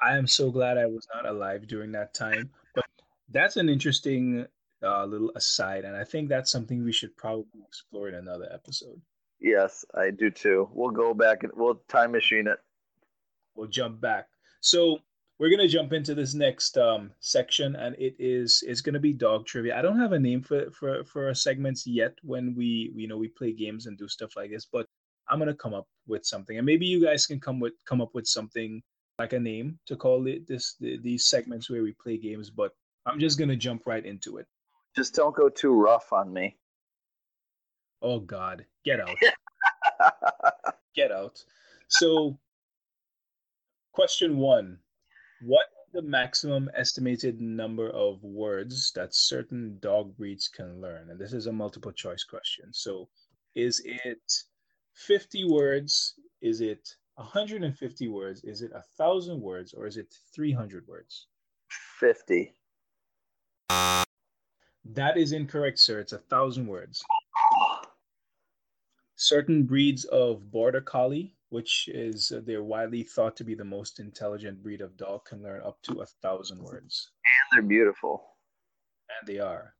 [0.00, 2.50] I am so glad I was not alive during that time.
[2.74, 2.84] But
[3.30, 4.46] that's an interesting
[4.82, 5.84] uh, little aside.
[5.84, 9.00] And I think that's something we should probably explore in another episode.
[9.40, 10.68] Yes, I do too.
[10.72, 12.58] We'll go back and we'll time machine it.
[13.54, 14.28] We'll jump back.
[14.60, 14.98] So
[15.42, 19.44] we're gonna jump into this next um, section, and it is is gonna be dog
[19.44, 19.76] trivia.
[19.76, 22.16] I don't have a name for for for our segments yet.
[22.22, 24.86] When we you know we play games and do stuff like this, but
[25.28, 28.10] I'm gonna come up with something, and maybe you guys can come with come up
[28.14, 28.80] with something
[29.18, 32.70] like a name to call it this the, these segments where we play games, but
[33.04, 34.46] I'm just gonna jump right into it.
[34.94, 36.56] Just don't go too rough on me.
[38.00, 39.16] Oh God, get out.
[40.94, 41.42] get out.
[41.88, 42.38] So,
[43.92, 44.78] question one
[45.44, 51.10] What the maximum estimated number of words that certain dog breeds can learn?
[51.10, 52.72] And this is a multiple choice question.
[52.72, 53.08] So,
[53.54, 54.22] is it
[54.94, 56.14] 50 words?
[56.40, 58.44] Is it 150 words?
[58.44, 59.74] Is it a 1,000 words?
[59.74, 61.26] Or is it 300 words?
[61.98, 62.54] 50.
[63.68, 66.00] That is incorrect, sir.
[66.00, 67.02] It's a 1,000 words.
[69.16, 74.00] Certain breeds of border collie, which is uh, they're widely thought to be the most
[74.00, 77.10] intelligent breed of dog, can learn up to a thousand words.
[77.52, 78.24] And they're beautiful.
[79.20, 79.74] And they are.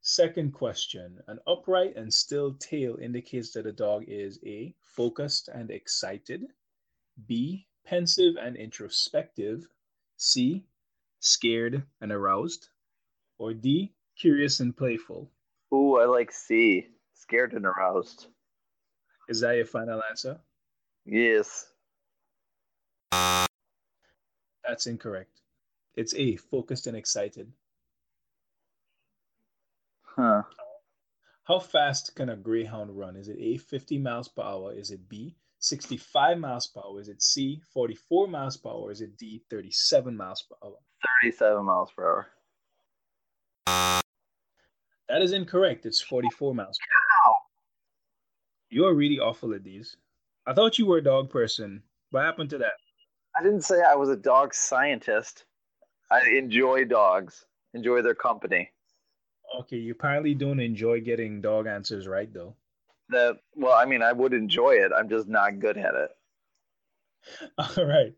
[0.00, 5.72] Second question An upright and still tail indicates that a dog is A, focused and
[5.72, 6.44] excited,
[7.26, 9.66] B, pensive and introspective,
[10.18, 10.62] C,
[11.18, 12.68] scared and aroused,
[13.38, 15.28] or D, curious and playful.
[15.74, 18.28] Ooh, I like C, scared and aroused.
[19.28, 20.38] Is that your final answer?
[21.10, 21.66] Yes.
[23.10, 25.40] That's incorrect.
[25.94, 27.50] It's A, focused and excited.
[30.02, 30.42] Huh.
[31.44, 33.16] How fast can a greyhound run?
[33.16, 34.74] Is it A, 50 miles per hour?
[34.74, 37.00] Is it B, 65 miles per hour?
[37.00, 38.90] Is it C, 44 miles per hour?
[38.90, 40.76] Is it D, 37 miles per hour?
[41.22, 42.26] 37 miles per
[43.66, 44.02] hour.
[45.08, 45.86] That is incorrect.
[45.86, 47.34] It's 44 miles per hour.
[48.68, 49.96] You're really awful at these.
[50.48, 51.82] I thought you were a dog person.
[52.10, 52.72] What happened to that?
[53.38, 55.44] I didn't say I was a dog scientist.
[56.10, 58.70] I enjoy dogs, enjoy their company.
[59.60, 62.54] Okay, you apparently don't enjoy getting dog answers right, though.
[63.10, 64.90] The well, I mean, I would enjoy it.
[64.96, 66.10] I'm just not good at it.
[67.58, 68.14] All right.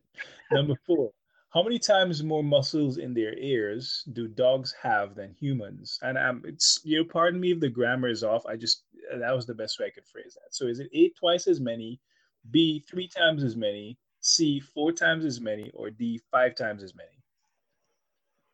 [0.52, 1.10] Number four.
[1.52, 5.98] How many times more muscles in their ears do dogs have than humans?
[6.02, 8.46] And um, it's you know, pardon me if the grammar is off.
[8.46, 8.84] I just
[9.18, 10.54] that was the best way I could phrase that.
[10.54, 12.00] So is it eight twice as many,
[12.48, 16.94] B three times as many, C four times as many, or D five times as
[16.94, 17.08] many?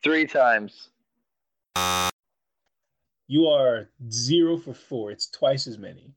[0.03, 0.91] Three times.
[3.29, 5.11] You are zero for four.
[5.11, 6.15] It's twice as many.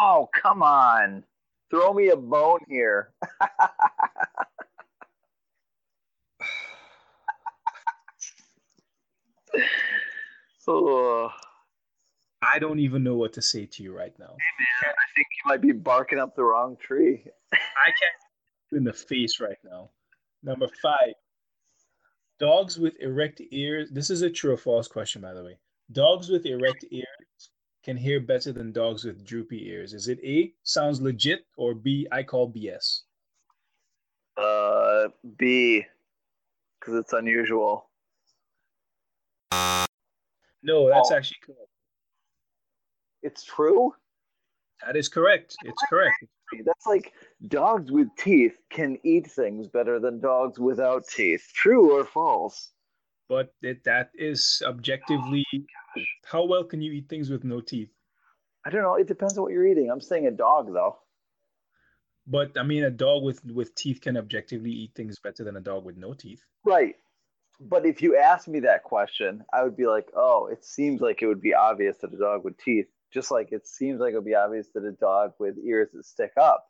[0.00, 1.24] Oh, come on.
[1.70, 3.12] Throw me a bone here.
[10.66, 11.30] oh.
[12.42, 14.26] I don't even know what to say to you right now.
[14.38, 17.24] Hey man, I think you might be barking up the wrong tree.
[17.52, 18.14] I can't
[18.72, 19.90] in the face right now.
[20.42, 21.14] Number five.
[22.38, 23.90] Dogs with erect ears.
[23.90, 25.58] This is a true or false question, by the way.
[25.90, 27.50] Dogs with erect ears
[27.82, 29.92] can hear better than dogs with droopy ears.
[29.94, 33.00] Is it A, sounds legit, or B, I call BS?
[34.36, 35.84] Uh, B,
[36.78, 37.88] because it's unusual.
[40.62, 41.16] No, that's oh.
[41.16, 41.67] actually correct.
[43.22, 43.92] It's true?
[44.84, 45.56] That is correct.
[45.64, 46.14] It's correct.
[46.64, 47.12] That's like
[47.48, 51.50] dogs with teeth can eat things better than dogs without teeth.
[51.52, 52.72] True or false?
[53.28, 55.44] But it, that is objectively.
[55.54, 57.90] Oh, how well can you eat things with no teeth?
[58.64, 58.94] I don't know.
[58.94, 59.90] It depends on what you're eating.
[59.90, 60.98] I'm saying a dog, though.
[62.26, 65.60] But I mean, a dog with with teeth can objectively eat things better than a
[65.60, 66.42] dog with no teeth.
[66.64, 66.96] Right.
[67.60, 71.22] But if you asked me that question, I would be like, oh, it seems like
[71.22, 74.16] it would be obvious that a dog with teeth just like it seems like it
[74.16, 76.66] would be obvious that a dog with ears that stick up.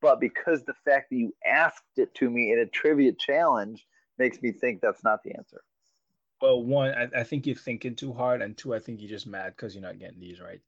[0.00, 3.86] But because the fact that you asked it to me in a trivia challenge
[4.18, 5.62] makes me think that's not the answer.
[6.42, 9.26] Well, one, I, I think you're thinking too hard, and two, I think you're just
[9.26, 10.60] mad because you're not getting these right.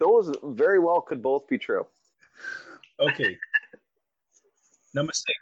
[0.00, 1.86] Those very well could both be true.
[2.98, 3.36] Okay.
[4.94, 5.38] Number six.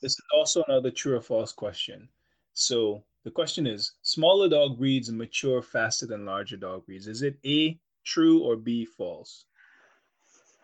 [0.00, 2.08] This is also another true or false question.
[2.52, 7.08] So the question is smaller dog breeds mature faster than larger dog breeds.
[7.08, 9.44] Is it A, True or B false?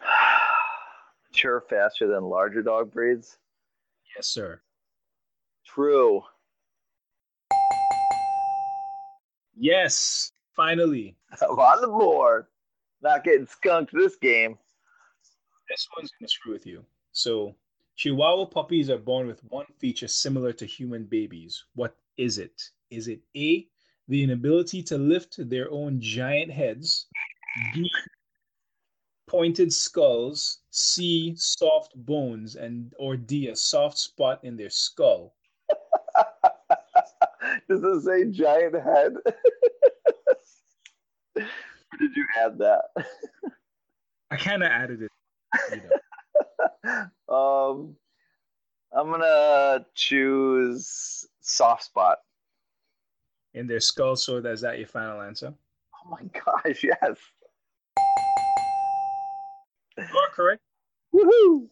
[1.30, 3.36] Mature faster than larger dog breeds?
[4.16, 4.62] Yes, sir.
[5.66, 6.22] True.
[9.54, 11.16] Yes, finally.
[11.42, 12.46] I'm on the board.
[13.02, 14.56] Not getting skunked this game.
[15.68, 16.82] This one's gonna screw with you.
[17.12, 17.54] So,
[17.96, 21.62] Chihuahua puppies are born with one feature similar to human babies.
[21.74, 22.62] What is it?
[22.90, 23.68] Is it A,
[24.08, 27.06] the inability to lift their own giant heads,
[29.26, 35.34] pointed skulls, C, soft bones, and or D, a soft spot in their skull.
[37.68, 39.14] Does it say giant head?
[41.98, 42.84] did you add that?
[44.30, 45.10] I kind of added it.
[45.70, 45.90] You know.
[47.34, 47.96] um,
[48.92, 52.18] I'm gonna choose soft spot.
[53.54, 55.54] In their skull, so is that your final answer?
[55.94, 57.16] Oh my gosh, yes.
[59.98, 60.62] You are correct.
[61.14, 61.68] Woohoo!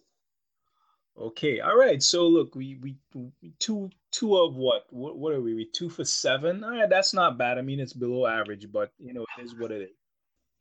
[1.18, 2.02] Okay, all right.
[2.02, 4.86] So look, we we, we two two of what?
[4.90, 5.54] What what are we?
[5.54, 6.64] We two for seven.
[6.64, 7.58] All right, that's not bad.
[7.58, 9.96] I mean, it's below average, but you know, it is what it is.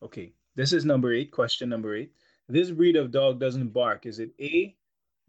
[0.04, 1.32] Okay, this is number eight.
[1.32, 2.12] Question number eight.
[2.50, 4.06] This breed of dog doesn't bark.
[4.06, 4.76] Is it A,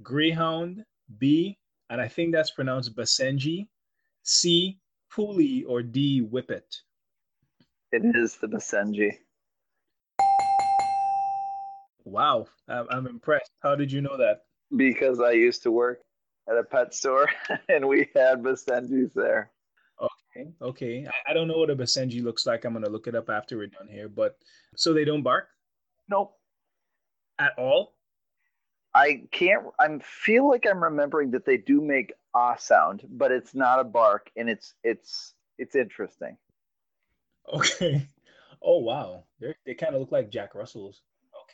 [0.02, 0.84] Greyhound,
[1.18, 3.68] B, and I think that's pronounced Basenji,
[4.24, 4.80] C,
[5.14, 6.80] Puli, or D, Whippet?
[7.92, 9.12] It is the Basenji.
[12.04, 13.50] Wow, I'm, I'm impressed.
[13.62, 14.42] How did you know that?
[14.76, 16.00] Because I used to work
[16.48, 17.28] at a pet store
[17.68, 19.50] and we had Basenjis there.
[20.00, 21.06] Okay, okay.
[21.06, 22.64] I, I don't know what a Basenji looks like.
[22.64, 24.08] I'm gonna look it up after we're done here.
[24.08, 24.36] But
[24.76, 25.48] so they don't bark
[26.08, 26.34] Nope.
[27.38, 27.94] at all.
[28.94, 29.64] I can't.
[29.78, 33.84] I feel like I'm remembering that they do make ah sound, but it's not a
[33.84, 36.36] bark, and it's it's it's interesting.
[37.52, 38.06] Okay.
[38.64, 41.02] Oh wow, They're, they kind of look like Jack Russells.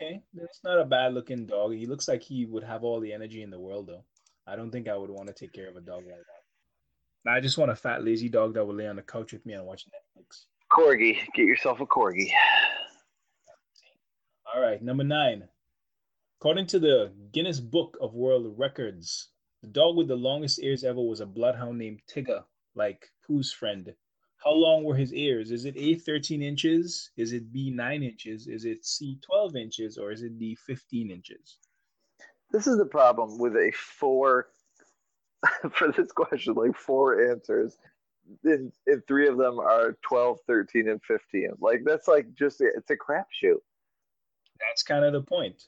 [0.01, 1.75] Okay, that's not a bad looking dog.
[1.75, 4.05] He looks like he would have all the energy in the world, though.
[4.47, 7.31] I don't think I would want to take care of a dog like that.
[7.31, 9.55] I just want a fat, lazy dog that will lay on the couch with me
[9.55, 10.45] and watch Netflix.
[10.73, 12.31] Corgi, get yourself a corgi.
[14.55, 15.49] All right, number nine.
[16.41, 19.31] According to the Guinness Book of World Records,
[19.63, 23.93] the dog with the longest ears ever was a bloodhound named Tigger, like Pooh's friend.
[24.45, 25.51] How long were his ears?
[25.51, 27.11] Is it A, 13 inches?
[27.17, 28.47] Is it B, 9 inches?
[28.47, 29.99] Is it C, 12 inches?
[29.99, 31.59] Or is it D, 15 inches?
[32.53, 34.49] This is the problem with a four
[35.73, 37.77] for this question, like four answers.
[38.45, 41.51] And, and three of them are 12, 13, and 15.
[41.61, 43.59] Like, that's like just, it's a crapshoot.
[44.61, 45.63] That's kind of the point.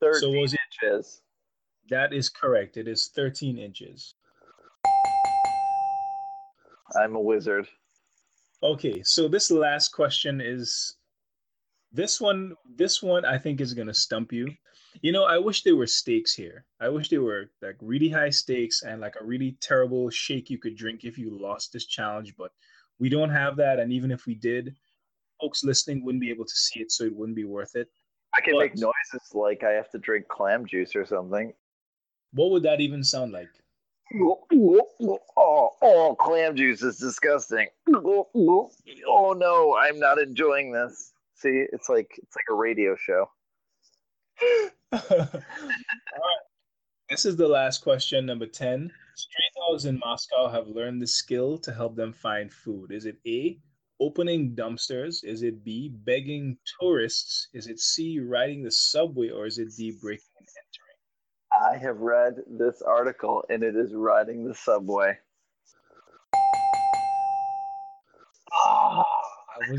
[0.00, 1.22] 13 So was it- inches.
[1.88, 2.76] That is correct.
[2.76, 4.14] It is 13 inches.
[6.94, 7.66] I'm a wizard.
[8.62, 10.96] Okay, so this last question is
[11.92, 14.48] this one this one I think is going to stump you.
[15.02, 16.64] You know, I wish there were stakes here.
[16.80, 20.58] I wish there were like really high stakes and like a really terrible shake you
[20.58, 22.50] could drink if you lost this challenge, but
[22.98, 24.74] we don't have that and even if we did,
[25.40, 27.88] folks listening wouldn't be able to see it so it wouldn't be worth it.
[28.36, 31.52] I can make noises like I have to drink clam juice or something.
[32.32, 33.48] What would that even sound like?
[34.14, 37.68] Oh, oh, clam juice is disgusting.
[37.88, 41.12] Oh no, I'm not enjoying this.
[41.34, 43.28] See, it's like it's like a radio show.
[47.08, 48.90] This is the last question, number 10.
[49.14, 52.90] Stray dogs in Moscow have learned the skill to help them find food.
[52.90, 53.60] Is it A,
[54.00, 55.22] opening dumpsters?
[55.22, 57.46] Is it B, begging tourists?
[57.54, 59.30] Is it C, riding the subway?
[59.30, 60.24] Or is it D, breaking?
[61.60, 65.16] I have read this article and it is riding the subway.
[68.52, 69.78] Oh, I, was,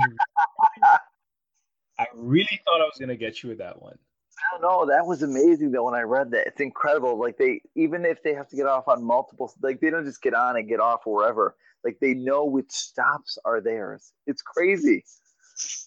[2.00, 3.98] I really thought I was going to get you with that one.
[4.38, 4.86] I don't know.
[4.86, 6.48] That was amazing though when I read that.
[6.48, 7.20] It's incredible.
[7.20, 10.22] Like they even if they have to get off on multiple like they don't just
[10.22, 11.56] get on and get off wherever.
[11.84, 14.14] Like they know which stops are theirs.
[14.26, 15.04] It's crazy.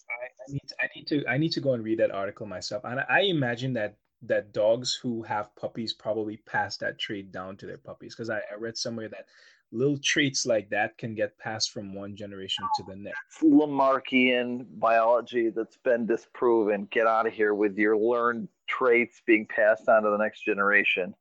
[0.09, 2.45] I, I need to, I need to I need to go and read that article
[2.45, 2.83] myself.
[2.83, 7.65] And I imagine that that dogs who have puppies probably pass that trait down to
[7.65, 9.25] their puppies because I, I read somewhere that
[9.71, 13.17] little traits like that can get passed from one generation to the next.
[13.41, 16.87] Lamarckian biology that's been disproven.
[16.91, 21.15] Get out of here with your learned traits being passed on to the next generation.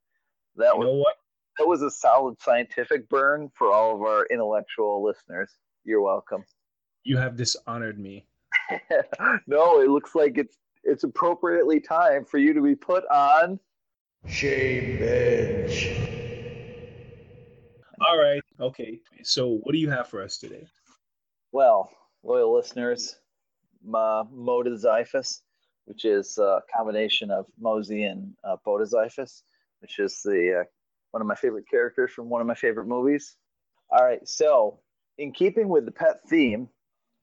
[0.57, 1.17] That You was know what?
[1.59, 5.53] that was a solid scientific burn for all of our intellectual listeners.
[5.85, 6.45] You're welcome.
[7.05, 8.27] You have dishonored me.
[9.47, 13.59] no, it looks like it's it's appropriately time for you to be put on
[14.27, 15.89] Shame Bench.
[18.01, 18.43] All right.
[18.59, 19.01] Okay.
[19.23, 20.67] So what do you have for us today?
[21.53, 21.91] well,
[22.23, 23.19] loyal listeners,
[23.85, 25.41] Ma Motozyphus,
[25.87, 29.43] which is a combination of Mosi and uh, Botozyphus,
[29.81, 30.65] which is the uh,
[31.11, 33.37] one of my favorite characters from one of my favorite movies.
[33.91, 34.79] All right, so
[35.19, 36.69] in keeping with the pet theme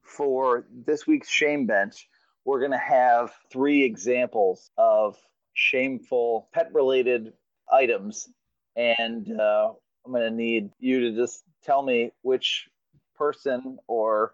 [0.04, 2.10] for this week's shame bench,
[2.48, 5.18] we're going to have three examples of
[5.54, 7.34] shameful pet-related
[7.70, 8.30] items,
[8.78, 9.74] and uh,
[10.06, 12.70] I'm going to need you to just tell me which
[13.18, 14.34] person or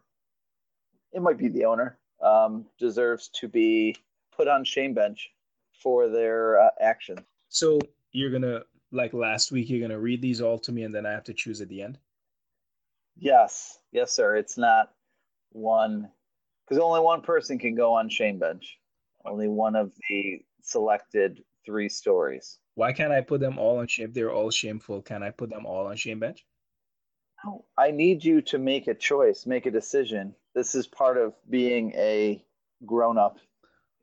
[1.12, 3.96] it might be the owner um, deserves to be
[4.36, 5.32] put on shame bench
[5.82, 7.18] for their uh, action.
[7.50, 7.80] So
[8.12, 8.62] you're gonna
[8.92, 9.70] like last week.
[9.70, 11.82] You're gonna read these all to me, and then I have to choose at the
[11.82, 11.98] end.
[13.18, 14.36] Yes, yes, sir.
[14.36, 14.92] It's not
[15.52, 16.10] one
[16.66, 18.78] because only one person can go on shame bench.
[19.26, 22.60] Only one of the selected three stories.
[22.76, 24.08] Why can't I put them all on shame?
[24.08, 26.46] If they're all shameful, can I put them all on shame bench?
[27.46, 30.34] No, I need you to make a choice, make a decision.
[30.56, 32.44] This is part of being a
[32.86, 33.38] grown up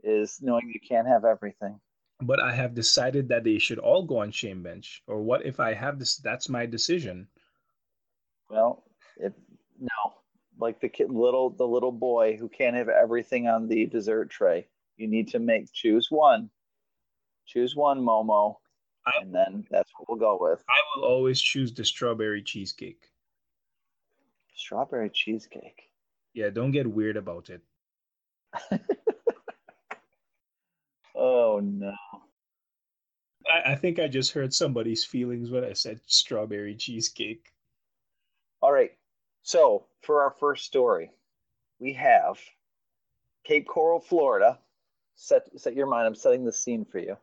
[0.03, 1.79] is knowing you can't have everything.
[2.23, 5.03] But I have decided that they should all go on shame bench.
[5.07, 6.19] Or what if I have this?
[6.19, 7.29] That's my decision.
[8.51, 8.85] Well,
[9.17, 9.33] it,
[9.79, 10.20] no,
[10.61, 14.67] like the kid, little the little boy who can't have everything on the dessert tray.
[14.97, 16.51] You need to make choose one.
[17.47, 18.57] Choose one, Momo,
[19.07, 20.63] I, and then that's what we'll go with.
[20.69, 23.09] I will always choose the strawberry cheesecake.
[24.55, 25.83] Strawberry cheesecake.
[26.35, 27.63] Yeah, don't get weird about it.
[31.15, 31.95] oh no.
[33.53, 37.51] I, I think I just hurt somebody's feelings when I said strawberry cheesecake.
[38.61, 38.93] All right.
[39.43, 41.13] So for our first story,
[41.79, 42.39] we have
[43.45, 44.59] Cape Coral, Florida.
[45.17, 46.07] Set set your mind.
[46.07, 47.17] I'm setting the scene for you.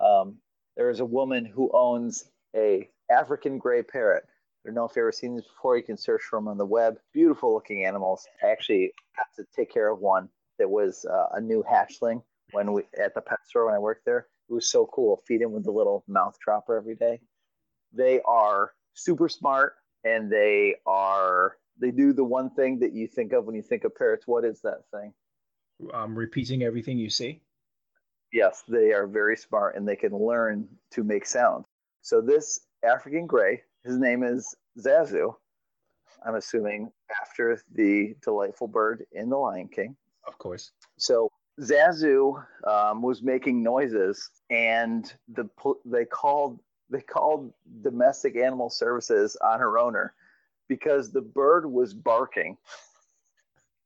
[0.00, 0.36] Um,
[0.76, 4.24] there is a woman who owns a African gray parrot.
[4.26, 5.76] I don't know if you've ever seen these before.
[5.76, 6.98] You can search for them on the web.
[7.12, 8.26] Beautiful looking animals.
[8.42, 10.28] I actually got to take care of one
[10.58, 12.22] that was uh, a new hatchling
[12.52, 14.26] when we at the pet store when I worked there.
[14.48, 15.22] It was so cool.
[15.26, 17.20] Feed him with the little mouth dropper every day.
[17.92, 19.74] They are super smart
[20.04, 23.84] and they are they do the one thing that you think of when you think
[23.84, 24.26] of parrots.
[24.26, 25.12] What is that thing?
[25.94, 27.40] Um, repeating everything you see.
[28.32, 31.64] Yes, they are very smart and they can learn to make sound.
[32.02, 35.34] So this African gray, his name is Zazu.
[36.24, 36.92] I'm assuming
[37.22, 39.96] after the delightful bird in The Lion King.
[40.26, 40.72] Of course.
[40.98, 41.30] So
[41.60, 45.48] Zazu um, was making noises, and the
[45.84, 46.60] they called
[46.90, 50.14] they called domestic animal services on her owner
[50.68, 52.56] because the bird was barking.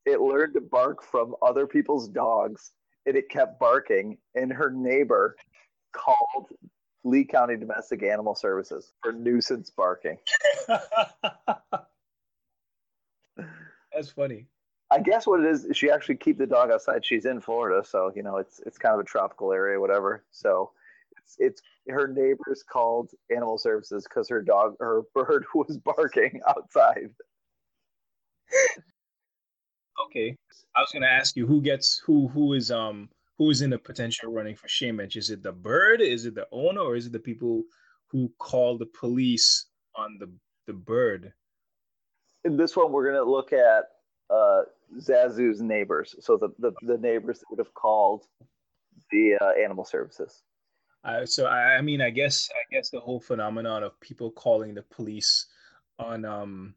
[0.07, 2.73] It learned to bark from other people's dogs,
[3.07, 4.19] and it kept barking.
[4.35, 5.37] And her neighbor
[5.93, 6.49] called
[7.05, 10.19] Lee County Domestic Animal Services for nuisance barking.
[13.93, 14.47] That's funny.
[14.91, 17.05] I guess what it is, she actually keep the dog outside.
[17.05, 20.23] She's in Florida, so you know it's it's kind of a tropical area, whatever.
[20.31, 20.73] So
[21.39, 27.11] it's her neighbors called animal services because her dog, her bird was barking outside.
[30.07, 30.37] okay,
[30.77, 33.09] I was gonna ask you who gets who who is um
[33.39, 35.17] who is in the potential running for shame bench?
[35.17, 36.01] Is it the bird?
[36.01, 37.65] Is it the owner, or is it the people
[38.09, 39.67] who call the police
[39.97, 40.31] on the
[40.67, 41.33] the bird?
[42.45, 43.85] In this one, we're gonna look at
[44.31, 44.63] uh,
[44.99, 46.15] Zazu's neighbors.
[46.21, 48.25] So the, the, the neighbors that would have called
[49.11, 50.43] the uh, animal services.
[51.05, 54.75] Uh, so I, I, mean, I guess I guess the whole phenomenon of people calling
[54.75, 55.47] the police
[55.99, 56.75] on um,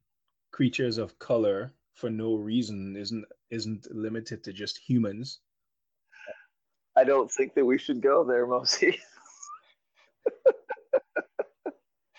[0.51, 5.39] creatures of color for no reason isn't isn't limited to just humans.
[6.97, 8.97] I don't think that we should go there, Mosi.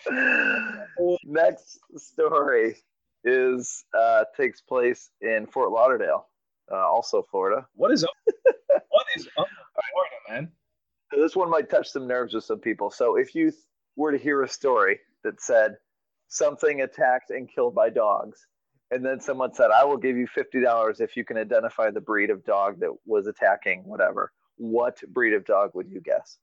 [1.23, 2.77] Next story
[3.23, 6.27] is uh, takes place in Fort Lauderdale,
[6.71, 7.67] uh, also Florida.
[7.75, 8.09] What is up?
[8.89, 9.47] what is up
[9.91, 10.51] Florida, man?
[11.11, 12.91] This one might touch some nerves with some people.
[12.91, 13.51] So if you
[13.95, 15.75] were to hear a story that said
[16.27, 18.45] something attacked and killed by dogs,
[18.91, 22.01] and then someone said, "I will give you fifty dollars if you can identify the
[22.01, 26.37] breed of dog that was attacking whatever," what breed of dog would you guess?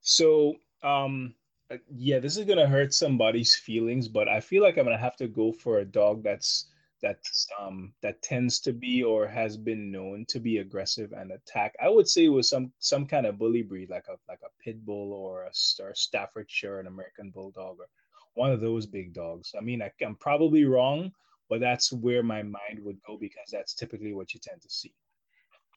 [0.00, 1.34] So, um,
[1.70, 5.16] uh, yeah, this is gonna hurt somebody's feelings, but I feel like I'm gonna have
[5.16, 6.66] to go for a dog that's
[7.04, 11.74] that's um that tends to be or has been known to be aggressive and attack.
[11.82, 14.84] I would say was some some kind of bully breed, like a like a pit
[14.86, 15.52] bull or a,
[15.82, 17.88] or Staffordshire, an American bulldog, or
[18.34, 19.54] one of those big dogs.
[19.56, 21.12] I mean, I, I'm probably wrong,
[21.50, 24.94] but that's where my mind would go because that's typically what you tend to see.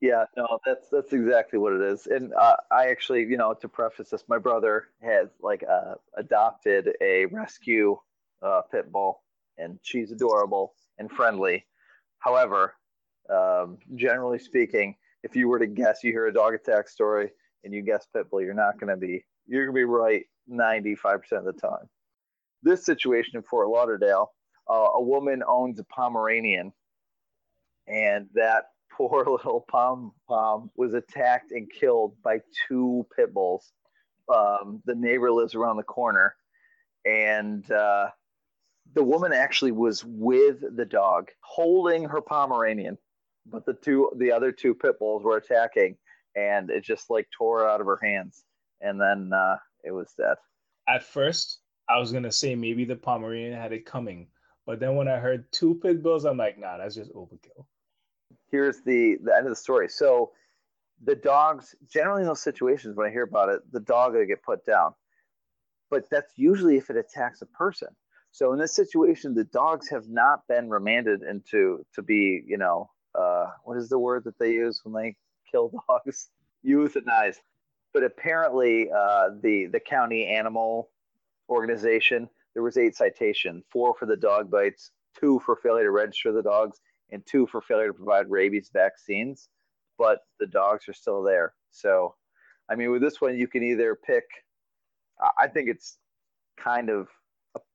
[0.02, 2.08] Yeah, no, that's that's exactly what it is.
[2.08, 6.94] And uh, I actually, you know, to preface this, my brother has like uh, adopted
[7.02, 7.98] a rescue
[8.42, 9.24] uh, pit bull,
[9.58, 11.66] and she's adorable and friendly.
[12.20, 12.74] However,
[13.30, 17.32] um, generally speaking, if you were to guess, you hear a dog attack story
[17.64, 20.26] and you guess pit bull, you're not going to be you're going to be right
[20.52, 21.90] 95% of the time.
[22.64, 24.32] This situation in Fort Lauderdale,
[24.70, 26.74] uh, a woman owns a Pomeranian,
[27.88, 33.72] and that poor little pom pom was attacked and killed by two pit bulls.
[34.34, 36.36] Um, the neighbor lives around the corner,
[37.06, 38.08] and uh,
[38.94, 42.98] the woman actually was with the dog, holding her Pomeranian,
[43.46, 45.98] but the two, the other two pit bulls were attacking,
[46.36, 48.44] and it just like tore out of her hands,
[48.82, 50.36] and then uh, it was dead.
[50.88, 51.60] At first,
[51.90, 54.28] I was gonna say maybe the Pomeranian had it coming,
[54.66, 57.66] but then when I heard two pit bulls, I'm like, nah, that's just overkill
[58.50, 59.90] here's the the end of the story.
[59.90, 60.32] So
[61.04, 64.44] the dogs generally in those situations when I hear about it, the dog will get
[64.44, 64.94] put down.
[65.90, 67.90] but that's usually if it attacks a person.
[68.38, 72.92] So in this situation, the dogs have not been remanded into to be, you know,
[73.16, 75.16] uh, what is the word that they use when they
[75.52, 76.30] kill dogs?
[76.64, 77.40] Euthanized.
[77.96, 80.92] But apparently, uh, the the county animal
[81.50, 86.32] organization there was eight citations: four for the dog bites, two for failure to register
[86.32, 86.80] the dogs,
[87.10, 89.50] and two for failure to provide rabies vaccines.
[89.98, 91.56] But the dogs are still there.
[91.72, 92.14] So,
[92.70, 94.26] I mean, with this one, you can either pick.
[95.40, 95.98] I think it's
[96.56, 97.08] kind of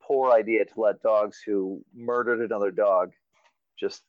[0.06, 3.12] poor idea to let dogs who murdered another dog
[3.78, 4.02] just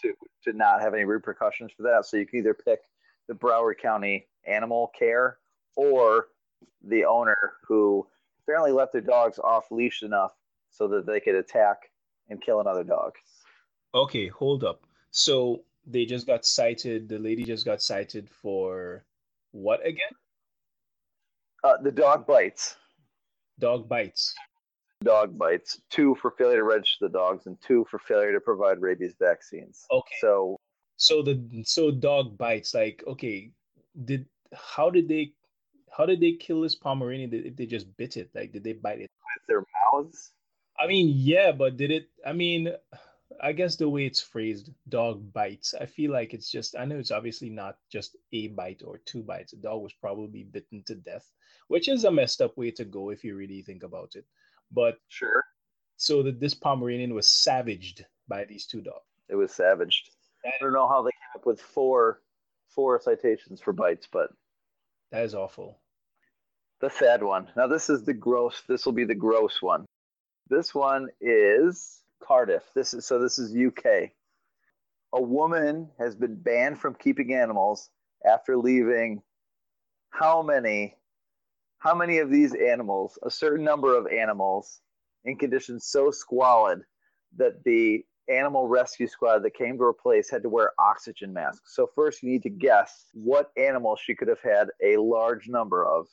[0.00, 0.14] to
[0.44, 2.06] to not have any repercussions for that.
[2.06, 2.80] So you can either pick
[3.28, 5.38] the Broward County Animal Care
[5.76, 6.28] or
[6.84, 8.06] the owner who
[8.42, 10.32] apparently left their dogs off leash enough
[10.70, 11.90] so that they could attack
[12.28, 13.12] and kill another dog.
[13.94, 14.84] Okay, hold up.
[15.10, 17.08] So they just got cited.
[17.08, 19.04] The lady just got cited for
[19.52, 20.12] what again?
[21.62, 22.76] Uh, the dog bites.
[23.58, 24.34] Dog bites.
[25.02, 25.80] Dog bites.
[25.90, 29.84] Two for failure to register the dogs, and two for failure to provide rabies vaccines.
[29.90, 30.14] Okay.
[30.20, 30.56] So,
[30.96, 32.74] so the so dog bites.
[32.74, 33.50] Like, okay,
[34.04, 35.32] did how did they
[35.96, 38.30] how did they kill this Pomeranian if they just bit it?
[38.34, 40.32] Like, did they bite it with their mouths?
[40.78, 42.08] I mean, yeah, but did it?
[42.26, 42.72] I mean,
[43.40, 45.74] I guess the way it's phrased, dog bites.
[45.78, 46.76] I feel like it's just.
[46.76, 49.52] I know it's obviously not just a bite or two bites.
[49.52, 51.30] A dog was probably bitten to death,
[51.68, 54.24] which is a messed up way to go if you really think about it.
[54.72, 55.44] But sure.
[55.96, 59.04] So that this Pomeranian was savaged by these two dogs.
[59.28, 60.10] It was savaged.
[60.44, 62.20] I don't know how they came up with four
[62.74, 64.30] four citations for bites, but
[65.10, 65.78] that is awful.
[66.80, 67.48] The sad one.
[67.56, 68.62] Now this is the gross.
[68.66, 69.84] This will be the gross one.
[70.48, 72.64] This one is Cardiff.
[72.74, 73.20] This is so.
[73.20, 74.10] This is UK.
[75.14, 77.90] A woman has been banned from keeping animals
[78.26, 79.22] after leaving.
[80.10, 80.96] How many?
[81.82, 83.18] How many of these animals?
[83.24, 84.80] A certain number of animals
[85.24, 86.82] in conditions so squalid
[87.38, 91.74] that the animal rescue squad that came to her place had to wear oxygen masks.
[91.74, 95.84] So first you need to guess what animal she could have had a large number
[95.84, 96.06] of.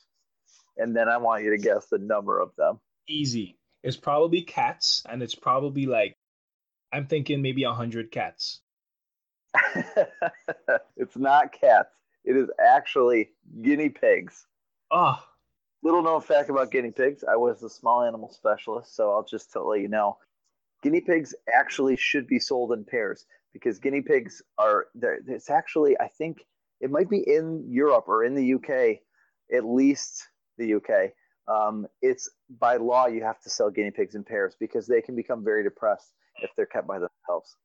[0.76, 2.80] And then I want you to guess the number of them.
[3.08, 3.56] Easy.
[3.84, 6.16] It's probably cats and it's probably like
[6.92, 8.60] I'm thinking maybe a hundred cats.
[10.96, 11.94] it's not cats.
[12.24, 13.30] It is actually
[13.62, 14.48] guinea pigs.
[14.90, 15.22] Oh.
[15.82, 17.24] Little known fact about guinea pigs.
[17.24, 20.18] I was a small animal specialist, so I'll just tell you know.
[20.82, 25.98] Guinea pigs actually should be sold in pairs because guinea pigs are there it's actually
[25.98, 26.46] i think
[26.80, 28.70] it might be in europe or in the uk
[29.52, 31.12] at least the uk
[31.48, 35.16] um, it's by law you have to sell guinea pigs in pairs because they can
[35.16, 36.12] become very depressed
[36.42, 37.56] if they're kept by themselves.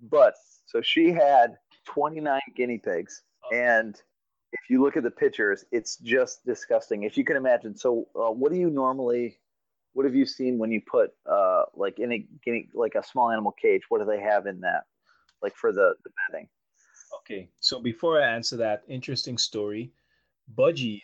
[0.00, 0.34] But
[0.66, 4.00] so she had 29 guinea pigs and
[4.52, 7.02] if you look at the pictures it's just disgusting.
[7.02, 9.38] If you can imagine so uh, what do you normally
[9.92, 13.30] what have you seen when you put uh like in a guinea like a small
[13.30, 14.84] animal cage what do they have in that
[15.42, 16.48] like for the the bedding?
[17.20, 19.92] Okay so before i answer that interesting story
[20.54, 21.00] budgies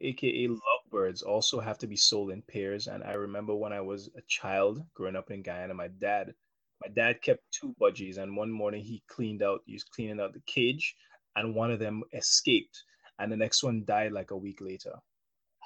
[0.00, 2.86] aka lovebirds also have to be sold in pairs.
[2.88, 6.34] And i remember when i was a child growing up in guyana my dad
[6.82, 8.18] my dad kept two budgies.
[8.18, 10.96] And one morning he cleaned out he was cleaning out the cage
[11.36, 12.84] and one of them escaped
[13.18, 14.94] and the next one died like a week later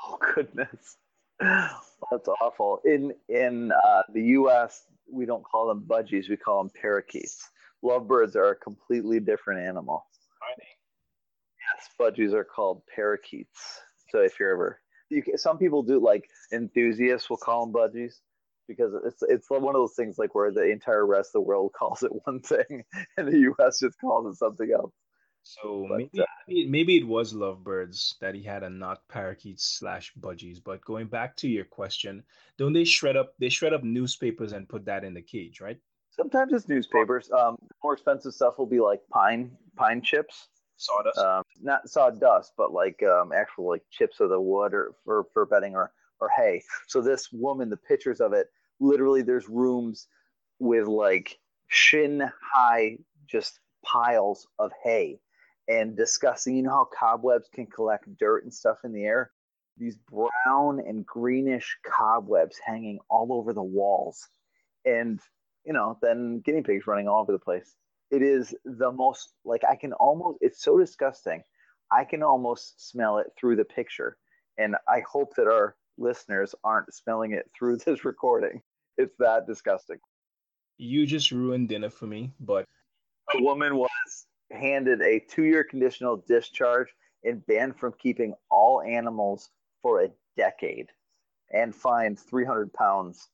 [0.05, 0.97] oh goodness
[1.41, 2.81] that's awful.
[2.85, 7.51] In in uh, the U.S., we don't call them budgies; we call them parakeets.
[7.83, 10.05] Lovebirds are a completely different animal.
[10.43, 10.67] Are they?
[11.77, 13.81] Yes, budgies are called parakeets.
[14.11, 18.15] So if you're ever, you can, some people do like enthusiasts will call them budgies
[18.67, 21.73] because it's it's one of those things like where the entire rest of the world
[21.79, 22.85] calls it one thing
[23.17, 23.79] and the U.S.
[23.81, 24.93] just calls it something else.
[25.49, 30.13] So but, maybe, uh, maybe it was lovebirds that he had and not parakeets slash
[30.21, 30.63] budgies.
[30.63, 32.23] But going back to your question,
[32.59, 33.33] don't they shred up?
[33.39, 35.79] They shred up newspapers and put that in the cage, right?
[36.11, 37.31] Sometimes it's newspapers.
[37.33, 41.19] Um, more expensive stuff will be like pine pine chips, sawdust.
[41.19, 45.47] Um, not sawdust, but like um, actual like chips of the wood or for for
[45.47, 46.63] bedding or or hay.
[46.89, 48.49] So this woman, the pictures of it,
[48.81, 50.09] literally, there's rooms
[50.59, 51.39] with like
[51.69, 55.21] shin high just piles of hay
[55.69, 59.31] and discussing, you know how cobwebs can collect dirt and stuff in the air?
[59.77, 64.29] These brown and greenish cobwebs hanging all over the walls.
[64.85, 65.21] And,
[65.65, 67.75] you know, then guinea pigs running all over the place.
[68.11, 71.43] It is the most, like, I can almost, it's so disgusting.
[71.93, 74.17] I can almost smell it through the picture.
[74.57, 78.63] And I hope that our listeners aren't smelling it through this recording.
[78.97, 79.99] It's that disgusting.
[80.79, 82.65] You just ruined dinner for me, but.
[83.35, 86.89] A woman was handed a two year conditional discharge
[87.25, 89.51] and banned from keeping all animals
[89.83, 90.89] for a decade.
[91.53, 93.29] and fined 300 pounds,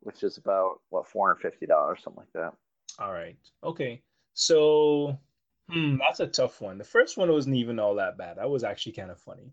[0.00, 2.52] which is about what 450 dollars, something like that.
[2.98, 3.36] All right.
[3.62, 4.02] Okay.
[4.34, 5.18] So,
[5.70, 6.78] hmm, that's a tough one.
[6.78, 8.38] The first one wasn't even all that bad.
[8.38, 9.52] That was actually kind of funny.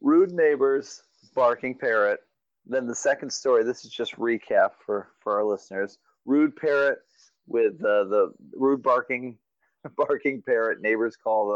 [0.00, 1.02] Rude neighbors,
[1.34, 2.20] barking parrot.
[2.66, 3.64] Then the second story.
[3.64, 5.98] This is just recap for for our listeners.
[6.24, 6.98] Rude parrot
[7.46, 9.38] with uh, the rude barking
[9.96, 10.80] barking parrot.
[10.80, 11.48] Neighbors call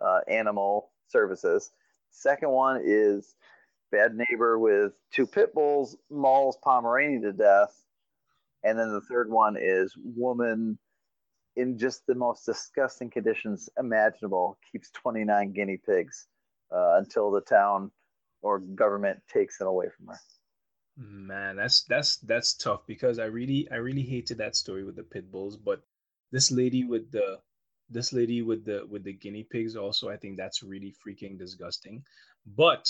[0.00, 1.70] the uh, animal services.
[2.10, 3.34] Second one is
[3.92, 7.82] bad neighbor with two pit bulls mauls Pomeranian to death.
[8.62, 10.78] And then the third one is woman
[11.56, 16.28] in just the most disgusting conditions imaginable keeps 29 guinea pigs
[16.72, 17.90] uh, until the town
[18.42, 20.18] or government takes it away from her.
[20.96, 25.02] Man, that's that's that's tough because I really I really hated that story with the
[25.02, 25.82] pit bulls, but
[26.30, 27.38] this lady with the
[27.90, 32.04] this lady with the with the guinea pigs also I think that's really freaking disgusting.
[32.56, 32.88] But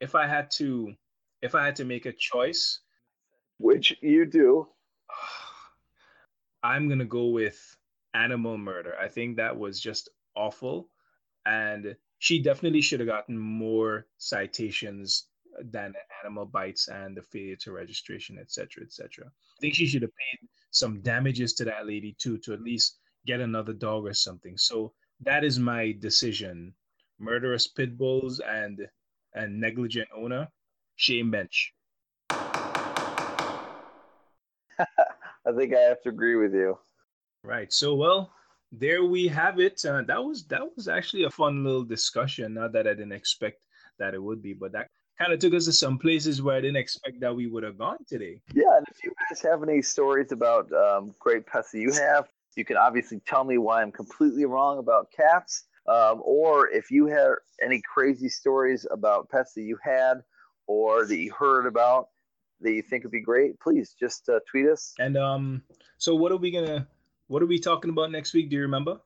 [0.00, 0.94] if I had to
[1.40, 2.80] if I had to make a choice,
[3.58, 4.68] which you do,
[6.62, 7.76] I'm going to go with
[8.14, 8.94] animal murder.
[9.00, 10.88] I think that was just awful
[11.46, 15.26] and she definitely should have gotten more citations
[15.70, 15.92] than
[16.22, 19.26] animal bites and the failure to registration, etc., etc.
[19.26, 22.98] I think she should have paid some damages to that lady too, to at least
[23.26, 24.56] get another dog or something.
[24.56, 26.74] So that is my decision:
[27.18, 28.86] murderous pit bulls and
[29.34, 30.48] and negligent owner,
[30.96, 31.72] shame bench.
[35.44, 36.78] I think I have to agree with you.
[37.44, 37.72] Right.
[37.72, 38.32] So well,
[38.70, 39.84] there we have it.
[39.84, 42.54] Uh, that was that was actually a fun little discussion.
[42.54, 43.60] Not that I didn't expect
[43.98, 46.60] that it would be, but that kind of took us to some places where I
[46.60, 48.40] didn't expect that we would have gone today.
[48.54, 52.28] Yeah, and if you guys have any stories about um, great pets that you have,
[52.56, 55.64] you can obviously tell me why I'm completely wrong about cats.
[55.86, 60.22] Um, or if you have any crazy stories about pets that you had
[60.66, 62.08] or that you heard about
[62.60, 64.94] that you think would be great, please just uh, tweet us.
[64.98, 65.62] And um,
[65.98, 66.86] so what are we gonna
[67.26, 68.50] what are we talking about next week?
[68.50, 69.00] Do you remember?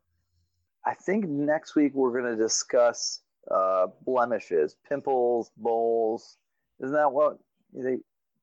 [0.85, 3.21] I think next week we're gonna discuss
[3.51, 6.37] uh, blemishes, pimples, moles.
[6.81, 7.39] Isn't that what
[7.73, 7.99] they?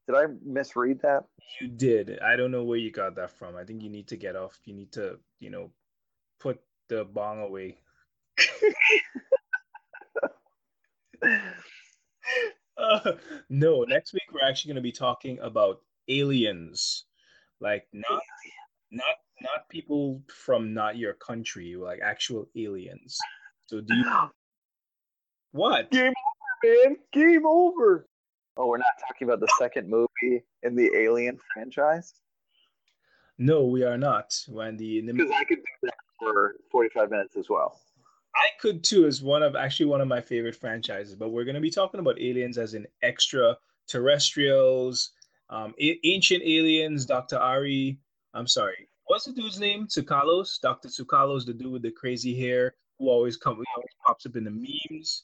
[0.08, 1.24] Did I misread that?
[1.62, 2.20] You did.
[2.20, 3.56] I don't know where you got that from.
[3.56, 4.60] I think you need to get off.
[4.66, 5.72] You need to, you know,
[6.40, 7.78] put the bong away.
[12.78, 13.12] uh,
[13.50, 15.80] no, next week we're actually going to be talking about
[16.10, 17.06] aliens,
[17.62, 18.22] like not,
[18.92, 23.18] not, not people from not your country, like actual aliens.
[23.68, 24.06] So do you
[25.52, 25.90] what?
[25.92, 26.14] Game
[26.66, 26.98] over, man.
[27.14, 28.06] Game over.
[28.56, 32.14] Oh, we're not talking about the second movie in the Alien franchise?
[33.40, 34.32] No, we are not.
[34.48, 37.80] When the because I could do that for forty-five minutes as well.
[38.36, 39.08] I could too.
[39.08, 41.16] Is one of actually one of my favorite franchises.
[41.16, 45.14] But we're going to be talking about aliens as in extraterrestrials,
[45.50, 47.08] um, a- ancient aliens.
[47.08, 47.98] Doctor Ari.
[48.36, 48.88] I'm sorry.
[49.08, 49.88] What's the dude's name?
[49.88, 50.60] Tsoukalos.
[50.62, 54.44] Doctor Tsoukalos, the dude with the crazy hair who always comes, always pops up in
[54.44, 55.24] the memes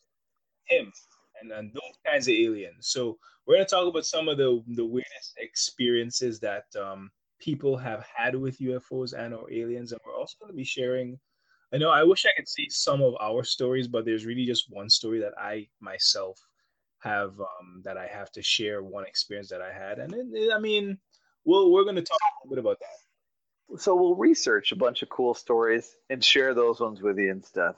[0.65, 0.91] him
[1.41, 2.87] and, and those kinds of aliens.
[2.87, 8.05] So we're gonna talk about some of the the weirdest experiences that um, people have
[8.15, 11.19] had with UFOs and or aliens, and we're also gonna be sharing.
[11.73, 14.65] I know I wish I could see some of our stories, but there's really just
[14.69, 16.39] one story that I myself
[16.99, 20.53] have um, that I have to share one experience that I had, and it, it,
[20.53, 20.97] I mean,
[21.45, 23.79] we'll, we're going to talk a little bit about that.
[23.81, 27.73] So we'll research a bunch of cool stories and share those ones with you instead.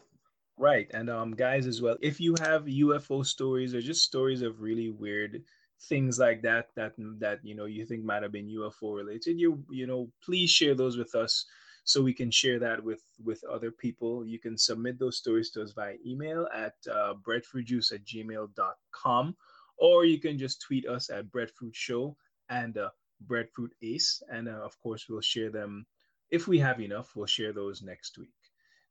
[0.58, 0.88] Right.
[0.94, 4.90] And um guys as well, if you have UFO stories or just stories of really
[4.90, 5.44] weird
[5.90, 9.64] things like that that that you know you think might have been UFO related, you
[9.72, 11.46] you know, please share those with us
[11.84, 14.26] so we can share that with with other people.
[14.26, 19.36] You can submit those stories to us via email at uh, breadfruitjuice at gmail.com
[19.78, 22.16] or you can just tweet us at breadfruit show
[22.50, 22.90] and uh,
[23.22, 25.86] breadfruit ace and uh, of course we'll share them
[26.30, 28.41] if we have enough we'll share those next week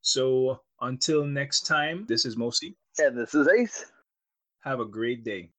[0.03, 2.75] so until next time, this is Mosi.
[2.99, 3.85] And this is Ace.
[4.61, 5.51] Have a great day.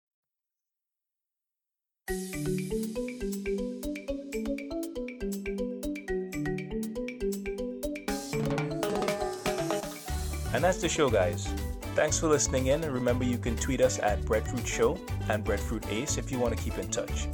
[10.54, 11.48] And that's the show, guys.
[11.96, 15.86] Thanks for listening in, and remember you can tweet us at Breadfruit Show and Breadfruit
[15.90, 17.28] Ace if you want to keep in touch.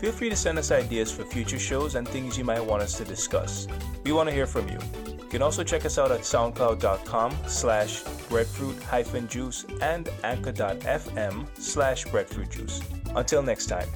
[0.00, 2.98] Feel free to send us ideas for future shows and things you might want us
[2.98, 3.66] to discuss.
[4.04, 4.78] We want to hear from you.
[5.06, 12.04] You can also check us out at soundcloud.com slash breadfruit hyphen juice and anchor.fm slash
[12.04, 12.80] breadfruit juice.
[13.16, 13.88] Until next time.